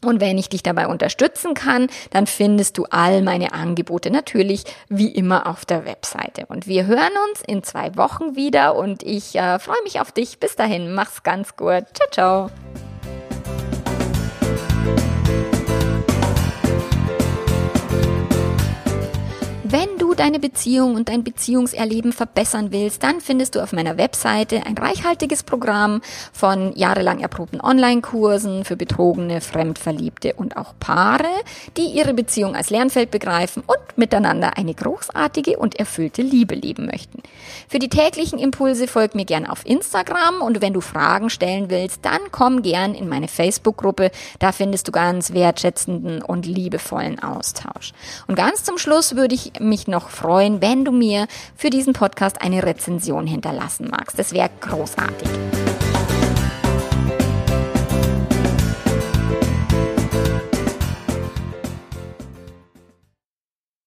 Und 0.04 0.20
wenn 0.20 0.38
ich 0.38 0.48
dich 0.48 0.62
dabei 0.62 0.86
unterstützen 0.86 1.54
kann, 1.54 1.88
dann 2.10 2.26
findest 2.26 2.78
du 2.78 2.86
all 2.90 3.22
meine 3.22 3.52
Angebote 3.52 4.10
natürlich 4.10 4.64
wie 4.88 5.08
immer 5.08 5.46
auf 5.46 5.64
der 5.64 5.84
Webseite. 5.84 6.46
Und 6.46 6.66
wir 6.66 6.86
hören 6.86 7.12
uns 7.30 7.42
in 7.46 7.62
zwei 7.62 7.96
Wochen 7.96 8.36
wieder 8.36 8.76
und 8.76 9.02
ich 9.02 9.36
äh, 9.36 9.58
freue 9.58 9.82
mich 9.84 10.00
auf 10.00 10.12
dich. 10.12 10.38
Bis 10.38 10.56
dahin, 10.56 10.92
mach's 10.92 11.22
ganz 11.22 11.56
gut. 11.56 11.84
Ciao, 11.94 12.10
ciao. 12.10 12.89
Deine 20.20 20.38
Beziehung 20.38 20.96
und 20.96 21.08
dein 21.08 21.24
Beziehungserleben 21.24 22.12
verbessern 22.12 22.72
willst, 22.72 23.02
dann 23.02 23.22
findest 23.22 23.54
du 23.54 23.62
auf 23.62 23.72
meiner 23.72 23.96
Webseite 23.96 24.66
ein 24.66 24.76
reichhaltiges 24.76 25.42
Programm 25.42 26.02
von 26.30 26.76
jahrelang 26.76 27.20
erprobten 27.20 27.58
Online-Kursen 27.58 28.66
für 28.66 28.76
betrogene, 28.76 29.40
fremdverliebte 29.40 30.34
und 30.34 30.58
auch 30.58 30.74
Paare, 30.78 31.30
die 31.78 31.86
ihre 31.86 32.12
Beziehung 32.12 32.54
als 32.54 32.68
Lernfeld 32.68 33.10
begreifen 33.10 33.62
und 33.66 33.78
miteinander 33.96 34.58
eine 34.58 34.74
großartige 34.74 35.58
und 35.58 35.76
erfüllte 35.76 36.20
Liebe 36.20 36.54
leben 36.54 36.84
möchten. 36.84 37.22
Für 37.66 37.78
die 37.78 37.88
täglichen 37.88 38.38
Impulse 38.38 38.88
folg 38.88 39.14
mir 39.14 39.24
gern 39.24 39.46
auf 39.46 39.64
Instagram 39.64 40.42
und 40.42 40.60
wenn 40.60 40.74
du 40.74 40.82
Fragen 40.82 41.30
stellen 41.30 41.70
willst, 41.70 42.04
dann 42.04 42.20
komm 42.30 42.60
gern 42.60 42.94
in 42.94 43.08
meine 43.08 43.28
Facebook-Gruppe. 43.28 44.10
Da 44.38 44.52
findest 44.52 44.86
du 44.88 44.92
ganz 44.92 45.32
wertschätzenden 45.32 46.20
und 46.20 46.44
liebevollen 46.44 47.22
Austausch. 47.22 47.92
Und 48.26 48.34
ganz 48.34 48.64
zum 48.64 48.76
Schluss 48.76 49.16
würde 49.16 49.34
ich 49.34 49.52
mich 49.60 49.88
noch 49.88 50.09
freuen, 50.10 50.60
wenn 50.60 50.84
du 50.84 50.92
mir 50.92 51.26
für 51.56 51.70
diesen 51.70 51.92
Podcast 51.92 52.40
eine 52.42 52.62
Rezension 52.64 53.26
hinterlassen 53.26 53.88
magst. 53.90 54.18
Das 54.18 54.32
wäre 54.32 54.50
großartig. 54.60 55.28